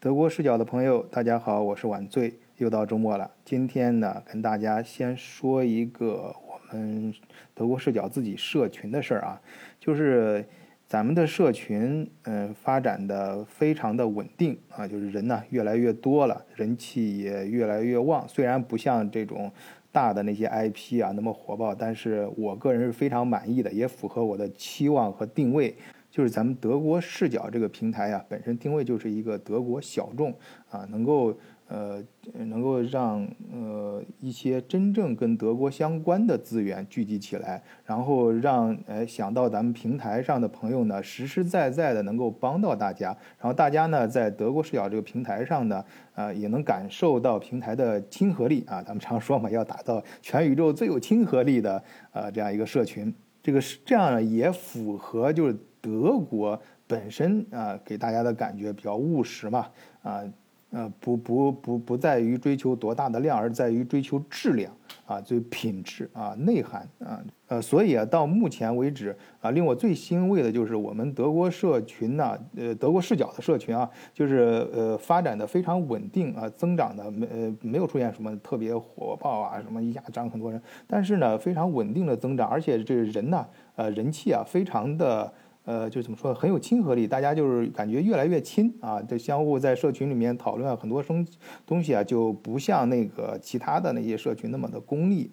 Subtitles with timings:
[0.00, 3.28] 德国视角的朋友，大家好，我是晚醉，又到周末了。
[3.44, 7.12] 今天呢，跟大家先说一个我们
[7.52, 9.42] 德国视角自己社群的事儿啊，
[9.80, 10.44] 就是
[10.86, 18.24] 咱们的社群，嗯，发展的非常的稳定啊，就是人呢越来越多了，人气也越来越旺。
[18.28, 19.50] 虽然不像这种
[19.90, 25.74] 大的那些 IP 啊那么火爆，但是我个人是非常满意的，也符合我的期望和定位。
[26.18, 30.34] 就是咱们德国视角这个平台啊，本身定位就是一个德国小众
[30.68, 31.32] 啊，能够
[31.68, 45.84] 呃能够让呃一些真正跟德国相关的资源聚集起来，然后让呃想到咱们平台上的朋友呢，实实在在的能够帮到大家，然后大家呢在德国视角这个平台上呢，
[46.16, 55.56] 呃也能感受到平台的亲和力啊，咱们常说嘛，要打造全宇宙最有亲和力的呃这样一个社群，这个是这样也符合就是。
[55.88, 59.66] 德国本身啊，给大家的感觉比较务实嘛，
[60.02, 60.22] 啊，
[60.70, 64.70] 呃，不不不不在于追求多大的量，而在于追求质量
[65.06, 85.32] 啊，最品质啊，内涵啊，呃，所以啊，到目前为止啊，令我最欣慰的就是我们德国社群呢，呃，德国视角的社群啊，就是呃，发展的非常稳定啊，增长的没呃没有出现什么特别火爆啊，什么一下涨很多人，但是呢，非常稳定的增长，而且这人呢，呃，人气啊，非常的。
[85.68, 91.26] 呃，就怎么说，很有亲和力，大家就是感觉越来越亲啊，就相互在社群里面讨论很多生
[91.66, 95.30] 东西啊，就不像那个其他的那些社群那么的功利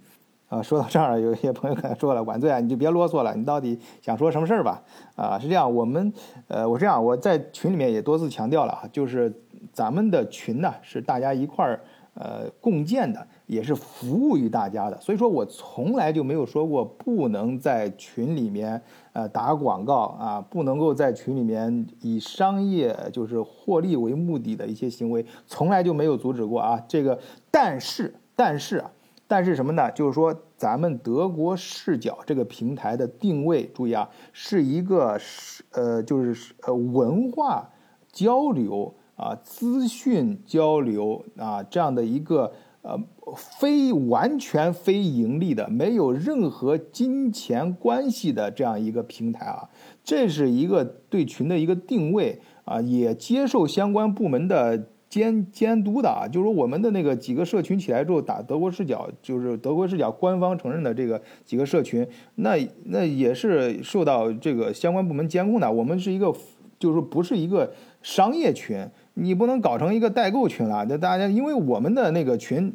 [0.49, 0.61] 啊。
[0.61, 4.83] 说到这儿，有一些朋友可能说了，晚醉啊，你就别啰嗦了，你到底想说什么事儿吧？
[5.15, 6.11] 啊，是这样，我们
[6.49, 9.33] 呃，我这样我在群里面也多次强调了啊，就是
[9.71, 11.79] 咱们的群呢是大家一块儿
[12.13, 13.25] 呃共建的。
[13.47, 18.81] 也是服务于大家的，所以说我从来就没有说过不能在群里面
[19.13, 26.83] 呃打广告啊，不能够在群里面以商业就是获利为目的的一些行为，从来就没有阻止过啊。
[26.87, 27.19] 这个，
[27.51, 28.91] 但是，但是啊，
[29.27, 29.91] 但是什么呢？
[29.91, 37.69] 就是说咱们德国视角这个平台的定位，注意啊，是一个是呃就是呃文化
[38.11, 42.51] 交流啊、资讯交流啊这样的一个。
[42.87, 42.95] 呃，
[43.35, 49.69] 非完全非盈利的，没有任何金钱关系的这样一个平台啊，
[50.03, 56.27] 这是一个对群的一个定位啊，也接受相关部门的监监督的啊。
[56.27, 65.71] 就是说，我们的那个几个社群起来之后，打德国视角，就是德国视角官方承认的这个几个社群，那那也是受到这个相关部门监控的。
[65.71, 66.31] 我们是一个，
[66.77, 68.87] 就是不是一个商业群。
[69.15, 72.71] 你不能搞成一个代购群了，那大家因为我们的那个群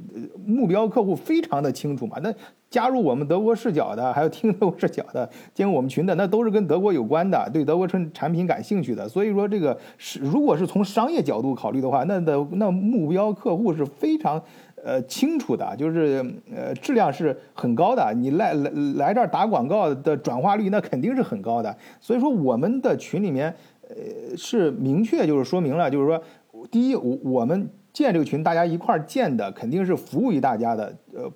[0.46, 2.32] 目标客户非常的清楚嘛，那
[2.70, 9.06] 加入我们德国视角的，还有听德国视角的，进入我们群的，那都是跟德国有关的，对德国产产品感兴趣的。
[9.06, 14.42] 所以说这个是，如果是从商业角度考虑的话，那的那目标客户是非常
[14.82, 16.24] 呃清楚的，就是
[16.56, 18.14] 呃质量是很高的。
[18.14, 21.76] 你来来来这儿打广告的转化率那肯定是很高的。
[22.00, 23.54] 所以说我们的群里面。
[23.90, 26.22] 呃，是明确就是说明了，就是说，
[26.70, 31.28] 第一，我我们建这个群，大家一块儿建的，肯定是服务于大家的，呃，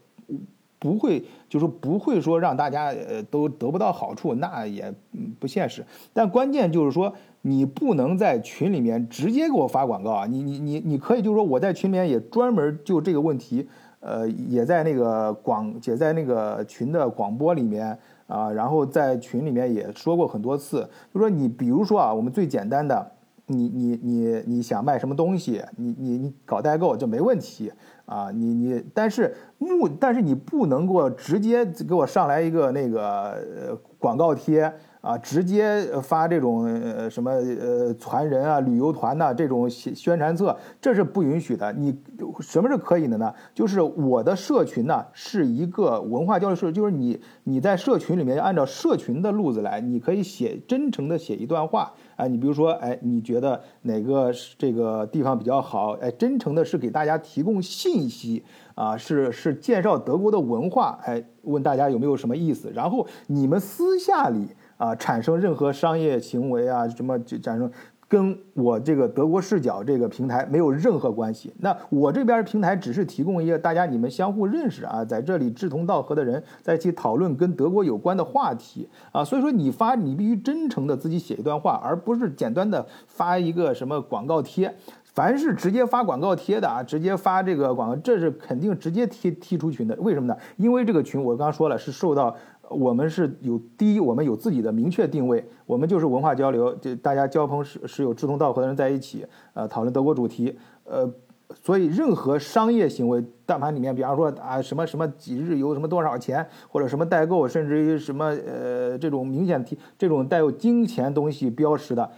[0.79, 4.95] 不会，就是不会说让大家呃都得不到好处，那也
[5.41, 5.85] 不现实。
[6.13, 7.13] 但关键就是说，
[7.43, 13.67] 你不能在群里面直接给我发广告啊，你你你你可以就是说我在群里面也专门就这个问题，
[13.99, 17.99] 呃，也在那个广也在那个群的广播里面。
[18.27, 23.13] 啊，然后在群里面也说过很多次，就说你比如说啊，我们最简单的，
[23.47, 27.73] 你你你你想卖什么东西，你你你搞代购就没问题
[28.07, 34.73] 啊，你你但是目但是你不能给我直接给我上来一个那个广告贴。
[35.05, 41.71] 啊，直接发这种呃什么呃传人啊、旅游团呐这种宣传册，这是不允许的。
[41.75, 41.95] 你
[42.41, 43.35] 什么是可以的呢？
[43.53, 52.27] 就是我的社群呢是一个文化交流社，就是你你在社群里面按照社群的路子来，你可以写真诚的写一段话啊。
[52.27, 55.91] 你比如说，哎，你觉得哪个这个地方比较好？
[56.01, 58.43] 哎，真诚的是给大家提供信息
[58.75, 62.73] 啊，是是介绍德国的文化，哎，问大家有没有什么意思？
[62.75, 64.47] 然后你们私下里。
[64.77, 67.71] 啊，产生任何商业行为啊，什么就产生，
[68.09, 71.53] 跟我这个德国视角这个平台没有任何关系。
[71.59, 79.25] 那我这边平台只是提供一个大家你们相互认识啊，在这里志同道合的人在一起讨论跟德国有关的话题啊。
[79.25, 84.75] 所以说你发你必须真诚的自己写一段话，而不是简单的发一个什么广告贴。
[85.15, 89.95] 凡是直接发广告贴的啊，直接发这个广告，这是肯定直接踢踢出群的。
[90.01, 90.37] 为什么呢？
[90.57, 92.35] 因为这个群我刚刚说了是受到
[92.71, 101.09] 我们是有第一，我们有自己的明确定位，我们就是文化交流，就大家交朋是是有志同道合的人在一起，呃，讨论德国主题，呃，
[101.55, 112.11] 所以任何商业行为，但凡里面，比方说啊什么什么几日游，什么多少钱，或者什么代购，甚至于什么呃这种明显提这种带有金钱东西标识的。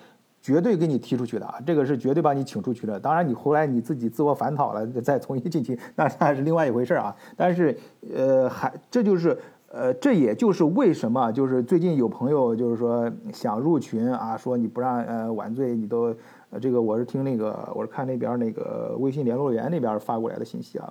[0.43, 3.01] 绝对给你踢出去的啊，这个是绝对把你请出去的。
[3.01, 7.13] 当然，你后来你自己自我反讨了，再重新进去，那那是另外一回事啊。
[7.37, 7.77] 但是，
[8.15, 9.37] 呃，还这就是，
[9.77, 16.15] 呃，这也就是为什么，就是最近有朋友就是说想入群啊，说你不让呃晚醉，你都，
[16.49, 20.91] 呃，这个我是听那个我是看那边那个微信联络员那边发过来的信息啊。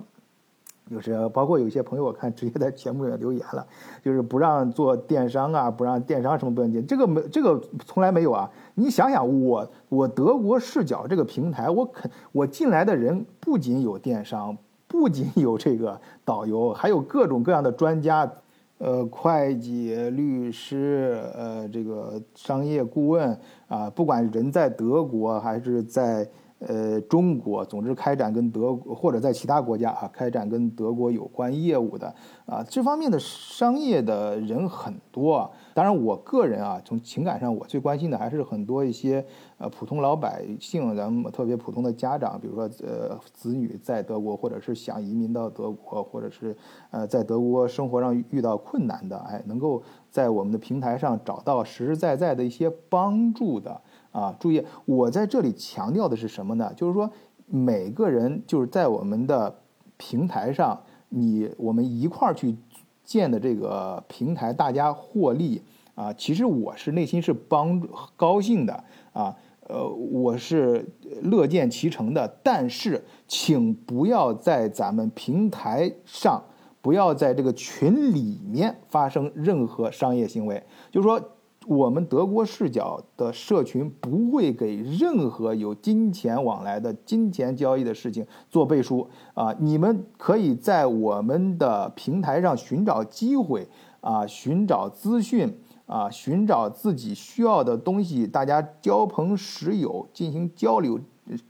[0.88, 3.66] 就是包括有些朋友，我看直接在节目里面留言了，
[4.04, 8.48] 就是不让做电商啊，不让电商什么不能进，这个没这个从来没有啊。
[8.76, 14.56] 你想想，我我德国视角这个平台，我肯我进来的人不仅有电商，
[14.88, 18.32] 不仅有这个导游，还有各种各样的专家，
[18.78, 23.38] 呃，会计、律师，呃，这个商业顾问
[23.68, 26.28] 啊，不管人在德国还是在。
[26.60, 32.08] 呃，中国总之开展跟德国或者在其他国家啊，开展跟德国有关业务的
[32.46, 35.52] 啊，这方面的商业的人很多。
[35.74, 39.24] 当然，我个人啊，从情感上我最关心的还是很多一些
[39.58, 46.56] 呃普通老百姓，咱们特别普通的家长，比如说呃子女在德国，或者是想移民到德国，或者是
[46.92, 53.82] 呃在德国生活上遇到困难的，哎，能够在我们的平台上找到实实在在的一些帮助的。
[54.12, 56.72] 啊，注意，我在这里强调的是什么呢？
[56.74, 57.12] 就是说，
[57.48, 59.54] 每个人就是在我们的
[59.98, 62.56] 平台上，你我们一块儿去
[63.04, 65.62] 建的这个平台，大家获利
[65.96, 66.14] 啊。
[66.14, 69.36] 其实我是内心是帮助高兴的啊，
[69.68, 70.86] 呃，我是
[71.22, 72.40] 乐见其成的。
[72.44, 76.44] 但是，请不要在咱们平台上，
[76.82, 81.22] 不要在这个群里面发生任何商业行为，就是说。
[81.68, 89.52] 我们德国视角的社群不会给任何有金钱往来的金钱交易的事情做背书啊！
[89.58, 93.68] 你们可以在我们的平台上寻找机会
[94.02, 101.00] 啊，寻找资讯啊，寻找自己需要的东西，大家交朋识友进行交流，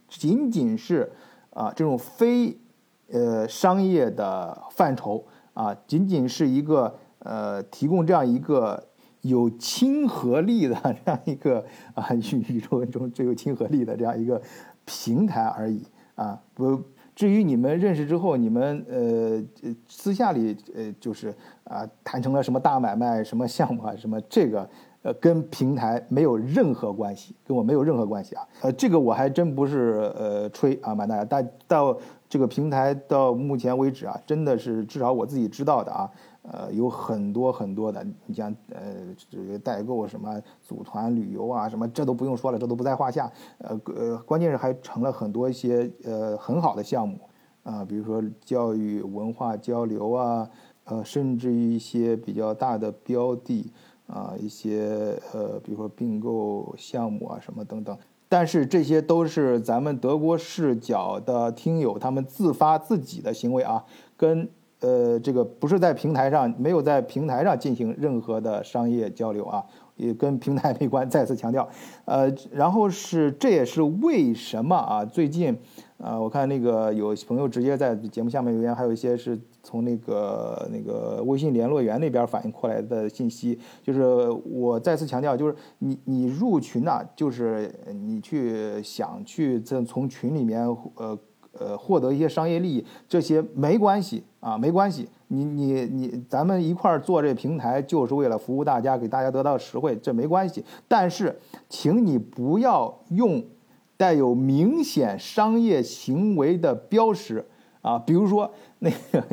[0.07, 1.11] 仅仅是
[1.51, 2.57] 啊这种非
[3.09, 8.87] 呃商业的范畴啊，仅仅是一个呃提供这样一个。
[9.25, 11.65] 有亲和力的这样一个
[11.95, 14.39] 啊宇宇宙中最有亲和力的这样一个
[14.85, 15.81] 平台而已
[16.13, 16.79] 啊不
[17.15, 21.33] 至于你们认识之后你们呃私下里呃就是
[21.63, 24.69] 啊谈成了什么大买卖什么项目啊什么这个
[25.01, 31.97] 呃跟平台没有任何关系跟我没有任何关系啊呃这个我还真不是呃吹啊满大家但到
[32.27, 36.09] 这个平台到目前为止啊真的是至少我自己知道的啊。
[36.51, 38.83] 呃，有很多很多的，你像呃，
[39.31, 43.31] 这个代购什么组团旅游啊，什么这都不用说了，这都不在话下。
[43.57, 47.19] 呃呃，关键是还成了很多一些呃很好的项目
[47.63, 50.47] 啊，比如说教育文化交流啊，
[50.83, 53.71] 呃，甚至于一些比较大的标的
[54.05, 57.97] 啊，一些呃，比如说并购项目啊，什么等等。
[58.29, 63.83] 但是这些都是咱们德国视角的听友他们自发自己的行为啊，
[64.15, 64.47] 跟。
[64.85, 69.65] 呃，这个不是在平台上，没有在平台上进行任何的商业交流啊，
[69.95, 71.09] 也跟平台 没关。
[71.09, 71.67] 再次强调，
[72.05, 75.03] 呃，然后是这也是为什么啊？
[75.03, 75.57] 最近，
[75.97, 90.63] 呃，我看那个有朋友直接在节目下面留言，还有一些是从那个那个微信联络员那边反映过来的信息，就是我再次强调，就是你你入群呐，就是你去想去从从群里面
[90.97, 91.17] 呃。
[91.59, 95.07] 呃，获得一些商业利益，这些没关系啊，没关系。
[95.27, 100.63] 你你你，咱们一块儿做这平台，就是为了服务大家，给大家得到实惠，这没关系。
[100.87, 101.35] 但是，
[101.67, 103.43] 请你不要用
[103.97, 107.43] 带有明显商业行为的标识
[107.81, 109.23] 啊，比如说那个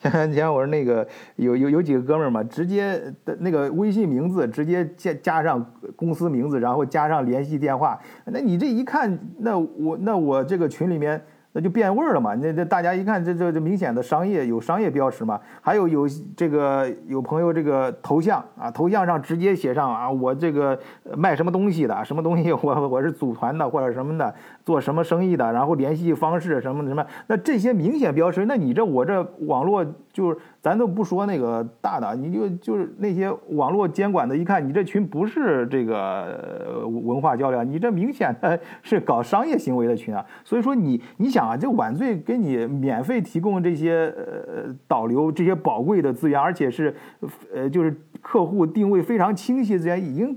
[0.00, 1.06] 前前我说那个
[1.36, 11.22] 有有有几个哥们儿嘛，直接的那个微信名字直接加加上公司名字，然后加上联系电话，那你这一看，那我那我这个群里面。
[11.52, 12.34] 那就变味儿了嘛？
[12.34, 15.40] 那这大家一看，这这这明显的商业有商业标识嘛？
[15.60, 20.78] 还有有这个有朋友这个头像啊，头像上直接写上啊，我这个
[21.16, 24.32] 卖什么东西的，什么东西 我我是组团的或者什么的，
[24.64, 29.84] 做什么生意的，然后联系方式什么什么，那这些明显标识，那你这我这网络
[30.18, 40.26] 就是咱都不说那个大的，你就就是那些网络监管的，一看你这群不是这个文化交流，你这明显的 是搞商业行为的群啊。
[40.44, 46.92] 所以说你你想啊，这晚醉给你免费提供这些呃导流这些宝贵的资源，而且是
[47.54, 50.36] 呃就是客户定位非常清晰资源，已经。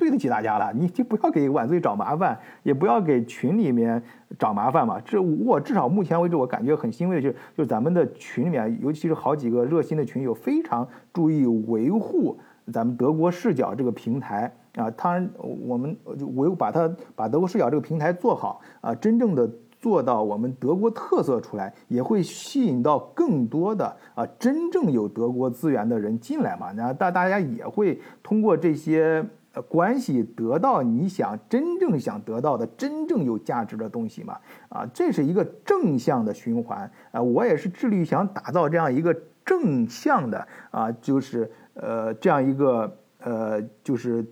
[0.00, 4.02] 对得起大家了，你就不要给晚醉找麻烦，也不要给群里面
[4.38, 4.98] 找麻烦嘛。
[5.04, 12.38] 这我至少目前为止，我感觉很欣慰的就是，就是咱们的群里面，尤其是好几个热心的群友，非常注意维护
[12.72, 14.90] 咱们德国视角这个平台啊。
[14.92, 26.72] 当然，我们就维把它把德国视角这个平台做好啊，真正的做到我们德国特色出来，也会吸引到更多的啊真正有德国资源的人进来嘛。
[26.72, 29.22] 那大大家也会通过这些。
[29.52, 34.38] 呃，关系得到你想真正想得到的真正有价值的东西嘛？
[34.68, 37.20] 啊，这是一个正向的循环啊！
[37.20, 39.14] 我也是致力于想打造这样一个
[39.44, 44.24] 正向的啊，就是呃这样一个呃就是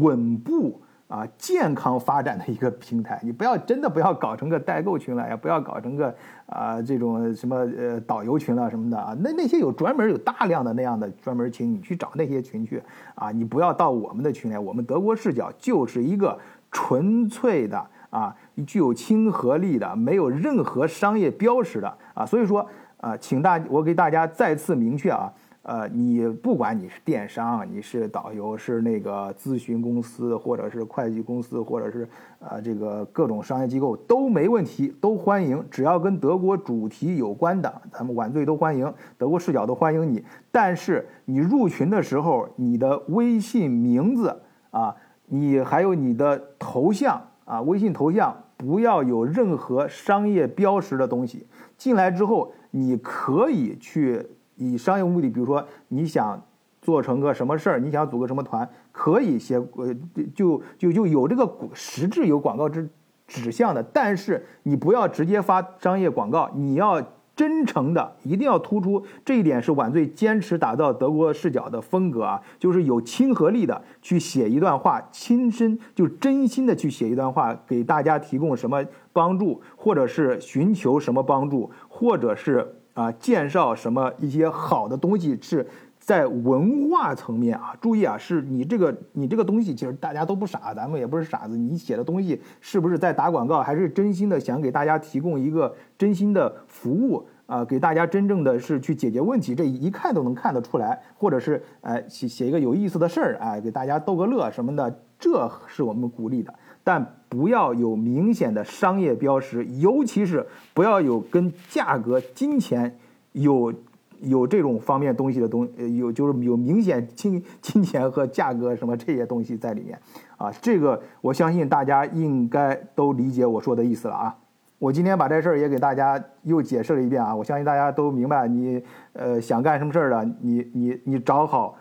[0.00, 0.80] 稳步。
[1.08, 6.12] 啊，健康发展的一个平台，你不要真的不要搞成个代购群了，也不要搞成个
[6.46, 9.16] 啊这种什么呃导游群了什么的啊。
[9.20, 12.82] 那那些有专门有大量的那样的专门群，你去找那些群去
[13.14, 14.58] 啊，你不要到我们的群来。
[14.58, 16.36] 我们德国视角就是一个
[16.72, 18.34] 纯粹的啊，
[18.66, 22.26] 具有亲和力的，没有任何商业标识的啊。
[22.26, 22.68] 所以说
[23.00, 25.32] 啊，请大我给大家再次明确啊。
[25.66, 32.08] 呃，你不管你是电商，你是导游，是那个咨询公司，或者是会计公司，或者是
[32.38, 40.24] 呃这个各种商业机构都没问题，都欢迎，只要跟德国主题有关的，咱们晚醉都欢迎，德国视角都欢迎你。
[40.52, 44.94] 但是你入群的时候，你的微信名字啊，
[45.26, 51.44] 你还有你的头像啊，微信头像不要有任何商业标识的东西。
[51.76, 54.24] 进来之后，你可以去。
[54.56, 56.42] 以商业目的，比如说你想
[56.82, 59.94] 做成个什么事儿，你想组个什么团，可以写呃
[60.34, 62.88] 就就就有这个实质有广告之
[63.26, 67.02] 指向的，但是你不要直接发商业广告，你要
[67.34, 78.82] 真诚的，一定要突出这一点是晚醉坚持打造德国视角的风格啊，就是有亲和力的去写一段话，亲身就真心的去写一段话，给大家提供什么
[79.12, 82.75] 帮助，或者是寻求什么帮助，或者是。
[82.96, 85.66] 啊，介绍什么一些好的东西是
[86.00, 97.62] 在文化层面啊，注意啊，是你这个你这个东西，其实大家都不傻，咱们也不是傻子，你写的东西是不是在打广告，还是真心的想给大家提供一个真心的服务啊？
[97.62, 106.54] 给大家真正的是去解决问题，这一看都能看得出来，或者是哎写写一个有意思的事儿，哎给大家逗个乐什么的，这是我们鼓励的。
[106.84, 112.96] 但不要有明显的商业标识，尤其是不要有跟价格、金钱
[113.32, 113.74] 有
[114.20, 115.68] 有这种方面东西的东，
[115.98, 119.98] 有就是有明显金金钱和价格什么这些东西在里面
[120.36, 120.52] 啊。
[120.62, 124.36] 这个我相信大家应该都理解我说的意思了啊。
[124.78, 128.46] 我今天把这事儿也给大家又解释了一遍啊，我相信大家都明白。
[128.46, 128.80] 你
[129.14, 131.76] 呃想干什么事儿了，你你你找好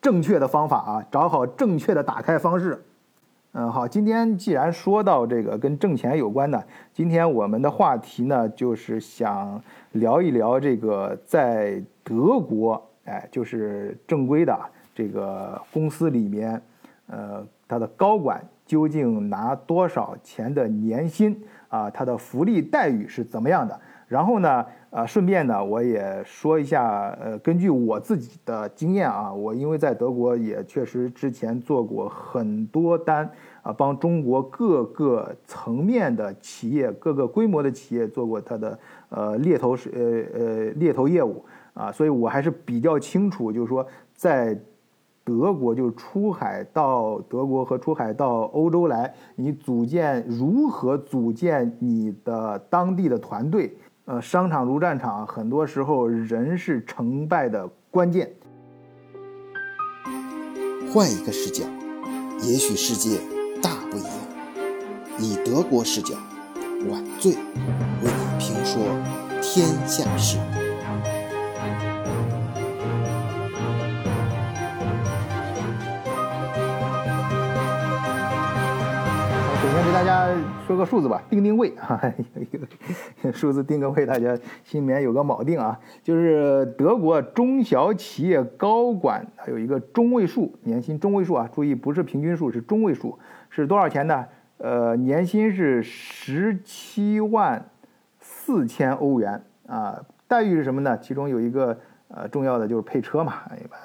[0.00, 2.84] 正确的方法啊，找好正确的打开方式。
[3.52, 6.62] 嗯，好，今天既然说到这个跟挣钱有关的，
[6.92, 9.58] 今天我们的话题呢，就是想
[9.92, 14.58] 聊一聊这个在德国，哎，就是正规的
[14.94, 16.60] 这个公司里面，
[17.06, 21.88] 呃，他的高管究竟拿多少钱的年薪啊？
[21.88, 23.80] 他的福利待遇是怎么样的？
[24.06, 33.30] 然后呢，啊，顺便呢，我也说一下，呃，根据我自己的经验啊，我因为在德国也确实之前做过很多单，
[33.62, 38.78] 啊，帮中国各个层面的企业、各个规模的企业做过他的
[39.10, 39.90] 呃猎头是
[40.34, 44.58] 呃呃猎头业务啊，所以我还是比较清楚，就是说在
[45.24, 53.76] 德国，就是出海到德国和出海到欧洲来，你组建如何组建你的当地的团队。
[54.06, 58.30] 呃，商场如战场，很多时候人是成败的关键。
[60.94, 61.64] 换一个视角，
[62.40, 63.18] 也许世界
[63.60, 64.12] 大不一样。
[65.18, 66.14] 以德国视角，
[66.88, 67.38] 晚醉为
[68.04, 68.80] 你评说
[69.42, 70.38] 天下事。
[79.60, 80.28] 首先给大家
[80.66, 82.00] 说个数字吧，定定位哈，
[82.34, 82.46] 有一
[83.22, 85.78] 个数字定个位，大家心里面有个锚定啊。
[86.02, 93.16] 就是德国中小企业高管，还有一个中位数年薪中位数啊，注意不是平均数，是中位数，
[93.48, 94.26] 是多少钱呢？
[94.58, 97.70] 呃，年薪是十七万
[98.18, 100.04] 四千欧元啊。
[100.26, 100.98] 待遇是什么呢？
[100.98, 103.78] 其中有一个呃，重要的就是配车嘛，一般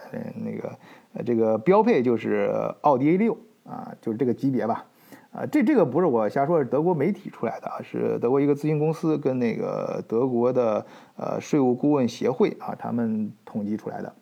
[0.43, 0.75] 那个
[1.13, 3.37] 呃这个标配就是奥迪 A 六
[3.69, 4.83] 啊，就是这个级别吧。
[5.31, 10.85] 啊，这这个不是我瞎说，是德国媒体出来的啊，是德国一个咨询公司跟那个德国的
[11.15, 14.13] 呃税务顾问协会啊，他们统计出来的。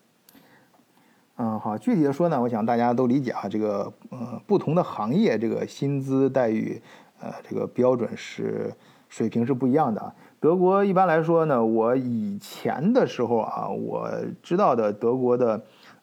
[1.37, 6.79] 嗯，好，具体的说呢，我想大家都理解啊，这个呃不同的行业这个薪资待遇
[7.19, 8.71] 呃这个标准是
[9.07, 10.13] 水平是不一样的。
[10.39, 14.07] 德国一般来说呢，我以前的时候啊，我
[14.43, 15.59] 知道的德国的。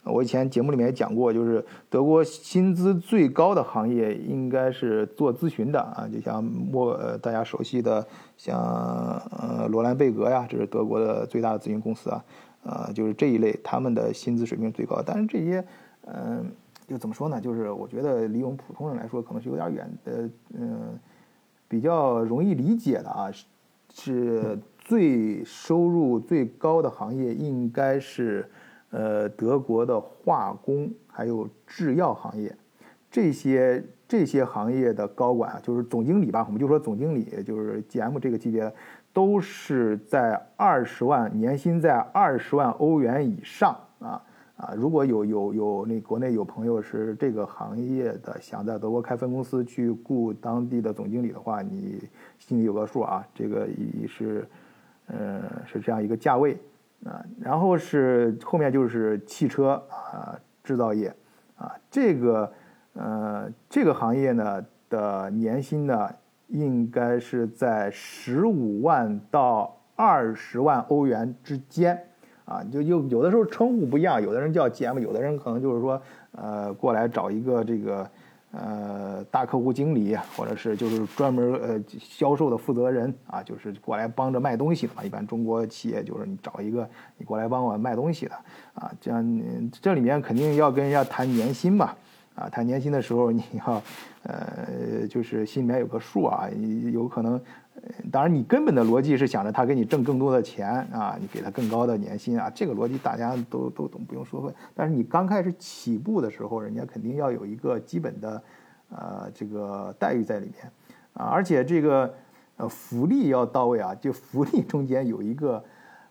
[0.07, 12.25] 我以前节目里面也讲过，就是德国薪资最高的行业应该是做咨询的啊，就像莫大家熟悉的像呃罗兰贝格呀，这是德国的最大的咨询公司啊，
[12.63, 15.03] 呃就是这一类他们的薪资水平最高。
[15.05, 15.65] 但是这些
[16.07, 16.53] 嗯，
[16.87, 17.41] 就怎么说呢？
[17.41, 20.97] 就是我觉得离我们普通人来说可能是有点远的，嗯，
[21.67, 23.29] 比较容易理解的啊，
[23.93, 28.49] 是最收入最高的行业应该是。
[28.97, 32.57] 呃，德国的化工还有制药行业，
[33.11, 38.73] 这些这些行业的高管啊，就是总经理吧，我们就说总经理，就是 GM 这个级别，
[39.13, 44.23] 都是在二十万年薪在二十万欧元以上啊
[44.57, 44.73] 啊！
[44.75, 52.03] 如果有有有那国内有朋友是这个行业的，想在德国开分公司去雇当地的总经理的话，你
[52.39, 53.69] 心里有个数啊，这个
[54.01, 54.49] 也是，
[55.09, 56.57] 呃，是这样一个价位。
[57.07, 61.15] 啊，然后是后面就是汽车啊制造业，
[61.57, 62.53] 啊这个
[62.95, 66.11] 呃这个行业呢的年薪呢
[66.49, 71.97] 应该是在十五万到二十万欧元之间，
[72.45, 78.11] 啊就就有的时候称呼不一样，有的人叫 GM，有的人可能就是说呃过来找一个这个。
[78.59, 85.05] 呃，大客户经理，或者是就是专门呃销售的负责人啊，就是过来帮着卖东西的嘛。
[85.05, 88.35] 一般中国企业就是你找一个你过来帮我卖东西的
[88.75, 91.93] 啊，这样这里面肯定要跟人家谈年薪嘛。
[92.35, 93.83] 啊，谈年薪的时候你要
[94.23, 96.49] 呃就是心里面有个数啊，
[96.93, 97.41] 有可能。
[98.11, 104.53] 当然，你根本的逻辑是想着他给你挣更多的钱啊，你给他更高的年薪啊，这个逻辑大家都都懂，不用说。
[104.75, 108.43] 但是你刚开始起步的时候，人家肯定要有一个基本的，
[108.91, 110.71] 呃，这个待遇在里面
[111.15, 112.15] 啊，而且这个
[112.57, 115.63] 呃福利要到位啊，就福利中间有一个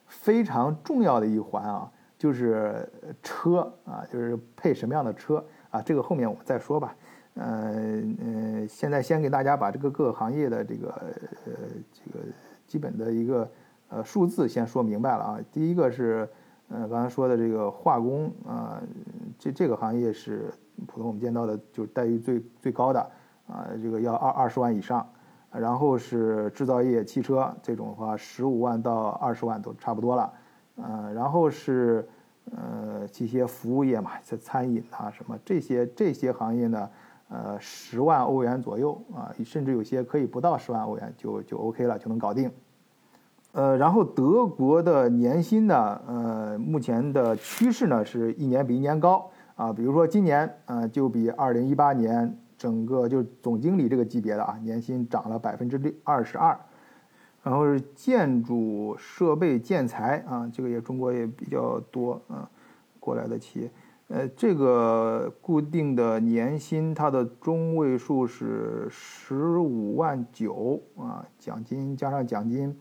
[0.05, 2.87] 非常重要的一环啊，就是
[3.23, 6.95] 车啊，就是配什么样的车啊，这个后面我们再说吧。
[7.35, 10.89] 呃呃，现在先给大家把这个各个行业的这个
[11.45, 11.53] 呃
[11.91, 12.25] 这个
[12.65, 13.49] 基本的一个
[13.89, 15.39] 呃数字先说明白了啊。
[15.51, 16.27] 第一个是
[16.69, 18.81] 呃刚才说的这个化工啊，
[19.37, 20.51] 这这个行业是
[20.87, 22.99] 普通我们见到的就是待遇最最高的
[23.47, 25.07] 啊，这个要二二十万以上。
[25.51, 30.33] 然后是制造业、汽车这种的话，十五万到二十万都差不多了。
[30.75, 32.05] 呃，然后是
[32.51, 36.89] 呃这些服务业嘛，像餐饮啊什么这些这些行业呢。
[37.27, 42.51] 呃，十万欧元左右啊，甚至有些可以不到十万欧元就就 OK 了，就能搞定。
[43.51, 49.73] 呃，然后德国的年薪呢，呃，目前的趋势呢是一年比一年高啊。
[49.73, 56.59] 比如说今年，呃，就比二零一八年整个就总经理这个级别的啊，年薪涨了百分之六二十二。
[57.41, 62.49] 然后是建筑设备建材啊，这个也中国也比较多啊，
[62.99, 63.71] 过来的企业。
[64.07, 72.79] 呃，这个固定的年薪，它的中位数是十五万九啊，奖金加上奖金，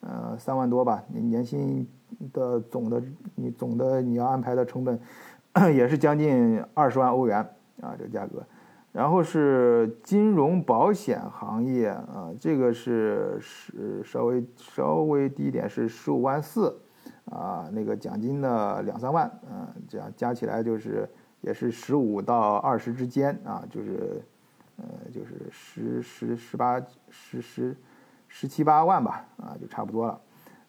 [0.00, 1.04] 呃，三万多吧。
[1.12, 1.88] 你年薪
[2.32, 3.00] 的总的，
[3.36, 4.98] 你总的你要安排的成本，
[5.72, 7.38] 也是将近二十万欧元
[7.80, 8.44] 啊，这个价格。
[8.90, 16.80] 然后是金融保险行业啊，这个是是稍微稍微低一点，是十五万四。
[17.30, 21.08] 啊，那个奖金呢两三万，嗯，这样加起来就是
[21.40, 24.22] 也是十五到二十之间啊，就是，
[24.76, 27.74] 呃，就是十十十八十十
[28.28, 30.20] 十七八万吧，啊，就差不多了，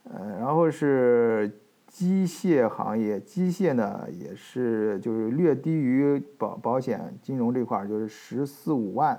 [0.06, 9.14] 呃，然后是机械行业，机械呢也是就是略低于保保险金融这块，就是十四五万，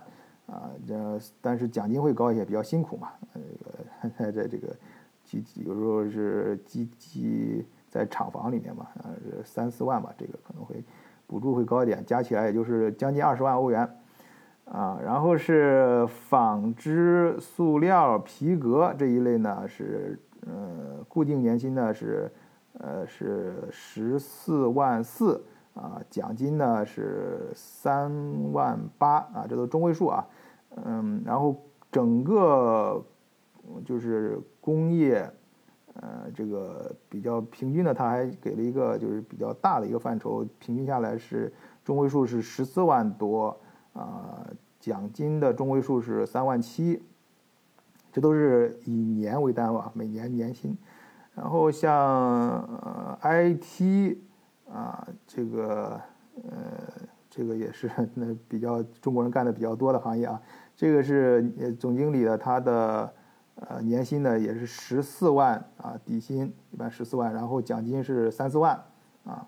[0.46, 4.74] 啊，这但是奖金会高一些，比较辛苦嘛，呃，在 在这个。
[5.26, 10.84] 机有时候是机机在厂房里面嘛，呃，三四万吧，这个可能会
[11.26, 13.88] 补助会高一点，加起来也就是将近二十万欧元，
[14.66, 22.30] 啊，然后是纺织、塑料、皮革这一类呢是呃固定年薪呢是
[22.78, 25.42] 呃是十四万四
[25.74, 30.26] 啊，奖金呢是三万八啊，这都中位数啊，
[30.84, 31.56] 嗯，然后
[31.90, 33.04] 整个。
[33.84, 35.30] 就是工业，
[35.94, 41.52] 呃，这个比较平均的，他还给了一个就是比较大的一个范畴，平均下来是
[41.84, 43.56] 中位数是十四万多
[43.92, 44.46] 啊，
[44.78, 47.02] 奖金的中位数是三万七，
[48.12, 50.76] 这都是以年为单位啊，每年年薪。
[51.34, 54.16] 然后像呃 IT
[54.72, 56.00] 啊，这个
[56.36, 56.52] 呃
[57.28, 60.40] 这个也是那比较中国人干的比较多的行业啊。
[60.74, 61.42] 这个是
[61.78, 63.12] 总经理的他的
[63.56, 68.80] 呃年薪呢也是十四万啊，底薪一般十四万，然后奖金是三四万
[69.24, 69.46] 啊。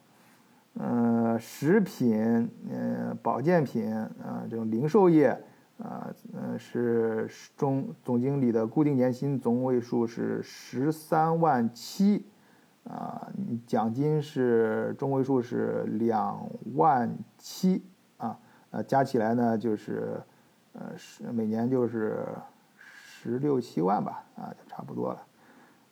[0.80, 5.30] 嗯，食品嗯保健品啊这种零售业
[5.78, 12.24] 啊嗯是中总经理的固定年薪总位数是十三万七
[12.84, 13.28] 啊，
[13.66, 17.82] 奖金是中位数是两万七
[18.16, 18.38] 啊，
[18.70, 20.22] 呃加起来呢就是
[20.74, 22.24] 呃是每年就是
[23.22, 25.22] 十六七万吧啊就差不多了。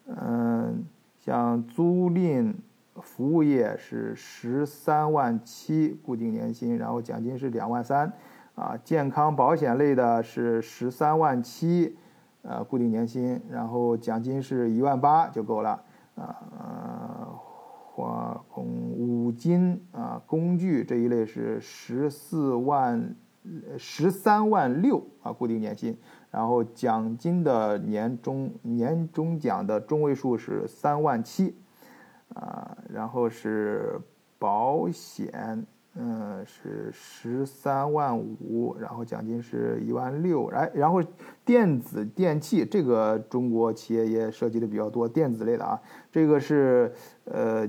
[0.07, 0.85] 嗯，
[1.19, 2.55] 像租赁。
[3.03, 8.11] 服务业是十三万七固定年薪，然后奖金是两万三，
[8.55, 11.95] 啊，健康保险类的是十三万七，
[12.41, 15.83] 呃，固定年薪，然后奖金是一万八就够了，
[16.15, 17.29] 啊，
[17.93, 23.15] 化工五金啊工具这一类是十四万
[23.79, 25.97] 十三万六啊固定年薪，
[26.31, 31.57] 然后奖金的年终年终奖的中位数是三万七。
[32.35, 33.99] 啊，然后是
[34.37, 41.01] 保险，嗯，是十三万五，然后奖金是一万六，哎，然后
[41.45, 45.81] 电子电器这个中国企业也涉及的比较多，电子类的啊，
[46.11, 46.93] 这个是
[47.27, 47.67] 呃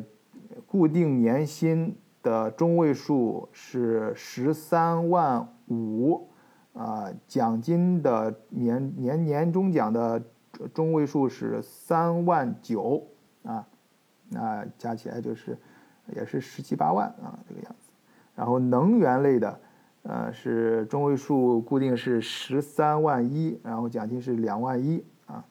[0.66, 6.27] 固定年薪的中位数是十三万五，
[6.73, 10.21] 啊，奖金的年年年终奖的
[10.73, 13.03] 中位数是三万九，
[13.43, 13.67] 啊。
[14.30, 15.58] 那加起来就是，
[16.13, 17.89] 也是十七八万啊，这个样子。
[18.36, 19.60] 然后能源类的，
[20.03, 25.45] 呃，是中位数固定是十三万一，然后奖金是两万一啊。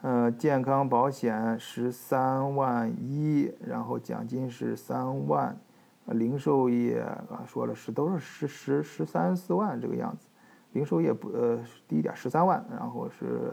[0.00, 5.58] 呃，健康保险十三万一，然后奖金是三万。
[6.06, 10.26] 零售业啊，说了是都是十十十三四万这个样子。
[10.72, 13.52] 零售业不呃低一点十三万，然后是。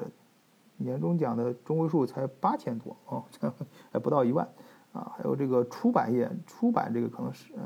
[0.83, 3.23] 年终奖的中位数才八千多哦，
[3.91, 4.49] 还不到一万
[4.93, 5.11] 啊！
[5.15, 7.61] 还有这个出版业，出版这个可能是嗯，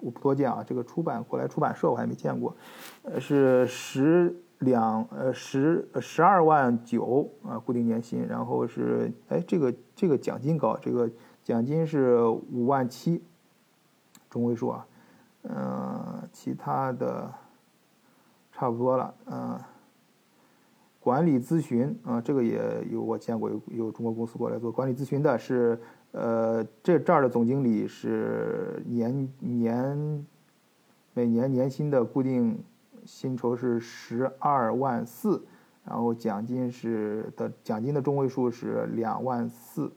[0.00, 0.62] 我不多见啊。
[0.64, 2.56] 这个出版过来出版社我还没见过，
[3.02, 11.10] 呃，是十两呃十十二万九啊，固定年薪，然后是哎这个这个奖金高，这个
[11.42, 13.20] 奖金是五万七，
[14.34, 14.86] 中位数啊，
[15.44, 17.32] 嗯，其他的
[18.52, 19.58] 差不多了，嗯。
[21.00, 22.58] 管理咨询啊，这个也
[22.90, 25.78] 有我见过，有有中国公司过来做管理咨询的，是
[26.12, 30.26] 呃，这这儿的总经理是年年
[31.12, 32.58] 每年年薪的固定
[33.04, 35.44] 薪酬是十二万四，
[35.84, 39.92] 然后奖金是的奖金的中位数是两万四，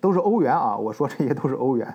[0.00, 1.94] 都是欧元啊，我说这些都是欧元，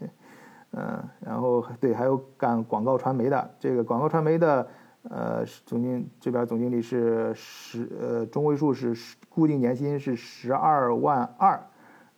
[0.72, 4.66] 嗯，然后对，还有干广告传媒的，这个广告传媒的。
[5.08, 8.94] 呃，总经这边总经理是十呃中位数是
[9.30, 11.58] 固定年薪是十二万二，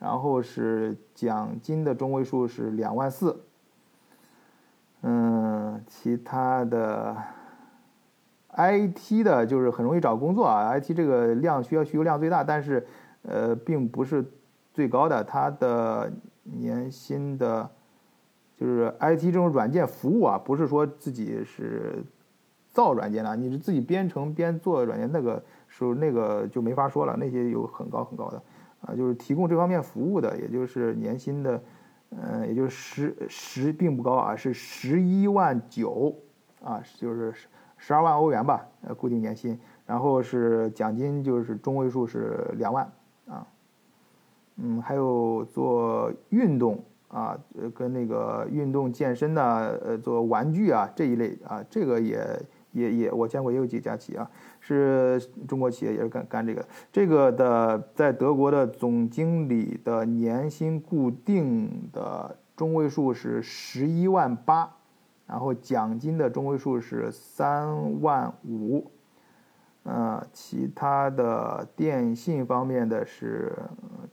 [0.01, 3.45] 然后是奖金的中位数是两万四。
[5.03, 7.17] 嗯，其他的
[8.57, 12.85] IT 的就是很容易找工作啊，IT 这个量需要需求量最大，但是
[13.23, 14.25] 呃并不是
[14.73, 17.71] 最高的，它的年薪的，
[18.57, 22.05] 就是 IT 这种软件服务啊，不是说自己是。
[22.75, 28.43] 造软件的，你是自己编程边做软件，那个时候那个就没法说了，那些有很高很高的，
[28.81, 31.63] 啊，就是提供这方面服务的，也就是年薪的，
[32.13, 36.17] 嗯，也就是十十并不高啊，是十一万九，
[36.65, 37.35] 啊，就是
[37.77, 42.91] 十二万欧元吧，呃，固定年薪，然后是奖金就是中位数是两万，
[44.57, 47.39] 嗯，还有做运动啊，
[47.75, 49.43] 跟那个运动健身的，
[49.85, 52.21] 呃，做玩具啊这一类啊，这个也。
[52.75, 56.67] 也也，我见过也有几家企业啊，是中国企业也是干干这个。
[56.91, 64.75] 这个的在德国的总经理的年薪固定的中位数是十一万八，
[65.27, 68.91] 然后奖金的中位数是三万五。
[69.85, 73.53] 呃，其他的电信方面的是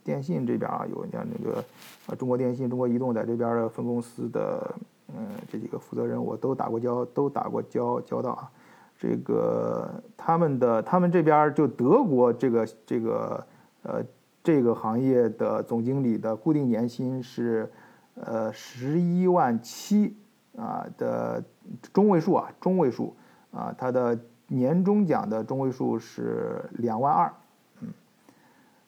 [0.04, 1.64] 电信这边啊，有像那个
[2.08, 4.76] 呃中国电信、中国移动在这边的分公司的。
[5.12, 8.48] 嗯，这几个负责人我都打过交，都打过交交道啊。
[8.96, 13.44] 这个他们的他们这边就德国这个这个
[13.82, 14.06] 呃，
[14.44, 17.68] 这个行业的总经理的固定年薪是
[18.14, 20.16] 呃十一万七
[20.56, 21.44] 啊的
[21.92, 23.16] 中位数啊，中位数
[23.50, 24.16] 啊，他的
[24.50, 27.34] 年终奖的中位数是两万二，
[27.82, 27.88] 嗯，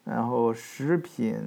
[0.04, 1.38] 然后食品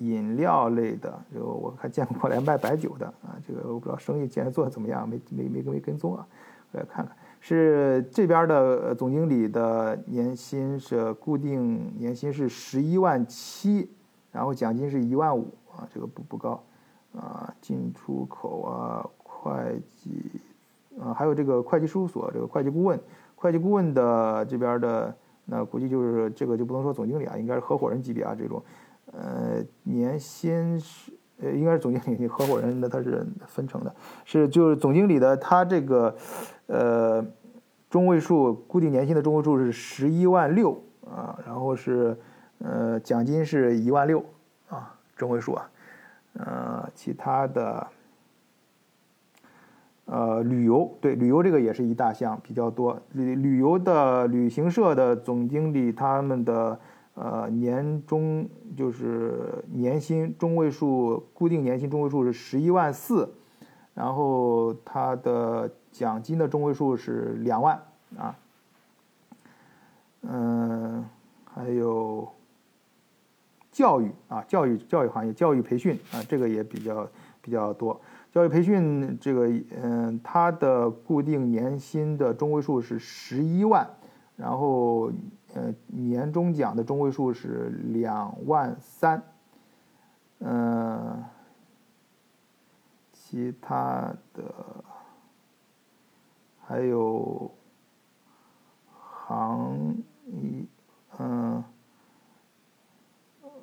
[0.00, 6.26] 饮料类的，就我还见过来卖白酒的啊，这个我不知道生意现在做的怎么样，没没没没跟踪啊，
[6.72, 7.16] 我来看看。
[7.44, 13.90] 是这边的总经理的年薪是固定年薪是十一万七，
[14.30, 16.62] 然后奖金是一万五啊，这个不不高
[17.16, 17.52] 啊。
[17.60, 20.30] 进出口啊，会计
[21.00, 23.00] 啊，还有这个会计事务所这个会计顾问，
[23.42, 25.12] 会计顾问的这边的
[25.46, 28.62] 那估计就是这个就不能说总经理啊，应该是合伙人级别啊这种，
[29.12, 33.92] 呃，年薪是呃应该是总经理合伙人的他是分成的，
[34.24, 36.14] 是就是总经理的他这个。
[36.68, 37.22] 呃，
[37.90, 42.16] 中位数固定年薪的中位数是十一万六啊，然后是
[42.60, 44.24] 呃奖金是一万六
[44.70, 45.70] 啊，中位数啊，
[46.34, 47.86] 呃，其他的
[50.12, 56.78] 呃旅游对旅游这个也是一大项比较多，旅旅游的旅行社的总经理他们的
[57.14, 58.46] 呃年终
[58.76, 63.32] 就是年薪中位数固定年薪中位数是十一万四，
[63.94, 65.70] 然后他的。
[65.92, 67.78] 奖金的中位数是两万
[68.16, 68.34] 啊，
[70.22, 71.04] 嗯，
[71.44, 72.26] 还有
[73.70, 77.06] 教育啊，教育教育行业教育培训啊，这个也比较
[77.42, 78.00] 比较多。
[78.32, 79.46] 教育培训这个，
[79.80, 83.86] 嗯，它的固定年薪的中位数是十一万，
[84.36, 85.12] 然后
[85.54, 89.22] 呃，年终奖的中位数是两万三，
[90.40, 91.22] 嗯，
[93.12, 94.42] 其他的。
[96.64, 97.50] 还有
[99.26, 99.76] 行
[100.26, 100.64] 业，
[101.18, 101.62] 嗯，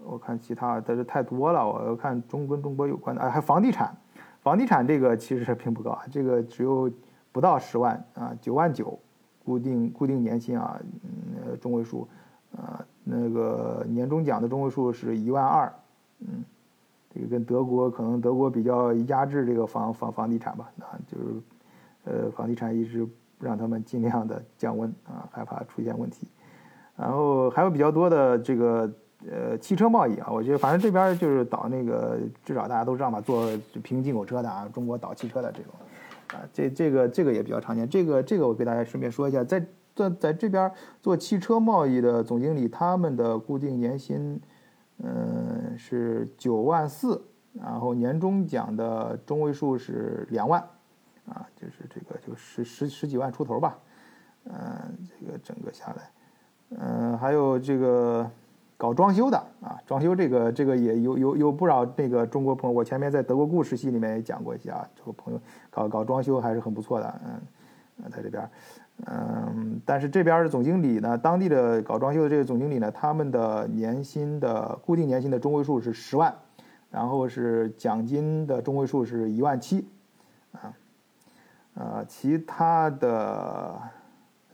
[0.03, 1.67] 我看其他，但是太多了。
[1.67, 3.97] 我要看中跟中国有关的，哎，还房地产，
[4.41, 6.91] 房地产这个其实并不高啊，这个只有
[7.31, 8.97] 不到十万啊，九万九，
[9.45, 12.07] 固定固定年薪啊，嗯，中位数，
[12.55, 15.73] 啊，那个年终奖的中位数是一万二，
[16.19, 16.43] 嗯，
[17.13, 21.23] 这个跟德国可能德国比较压制这个房房房地产吧，啊，就是。
[22.05, 23.05] 呃，房地产一直
[23.39, 26.27] 让他们尽量的降温啊，害怕出现问题。
[26.95, 28.91] 然后还有比较多的这个
[29.27, 33.47] 呃汽车贸易啊，我觉得反正这边就是倒那个，至少大家都知道嘛，做
[33.83, 35.73] 平行进口车的啊，中国倒汽车的这种
[36.33, 37.87] 啊，这这个这个也比较常见。
[37.89, 44.39] 这个这个我给大家顺便说一下，在在在这边做汽车贸易的总经理，他们的固定年薪
[44.97, 47.21] 嗯是九万四，
[47.53, 50.63] 然后年终奖的中位数是两万。
[51.27, 53.77] 啊，就是这个就十十十几万出头吧，
[54.45, 56.09] 嗯，这个整个下来，
[56.71, 58.27] 嗯，还有这个
[58.79, 68.49] 搞装修的啊，装修这个这个也有有有不少那个中国朋友，我前面在德国故事系里面也讲过一些啊，这个朋友搞搞装修还是很不错的，嗯，在这边，
[69.05, 76.33] 嗯，但是这边的总经理呢，当地的搞装修的这个总经理呢，他们的年薪的固定年薪的中位数是十万，
[76.89, 79.85] 然后是奖金的中位数是一万七，
[80.53, 80.71] 啊。
[81.75, 83.73] 呃，其他的，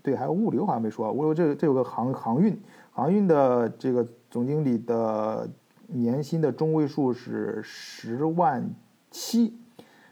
[0.04, 2.56] 对，还有物流好像没说，物流这这有个航航运，
[2.96, 5.50] 航运的这个总经理的
[5.88, 8.74] 年薪的中位数是十万
[9.12, 9.54] 七，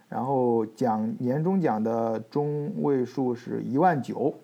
[0.10, 4.36] 然后奖年终奖的中位数是一万九。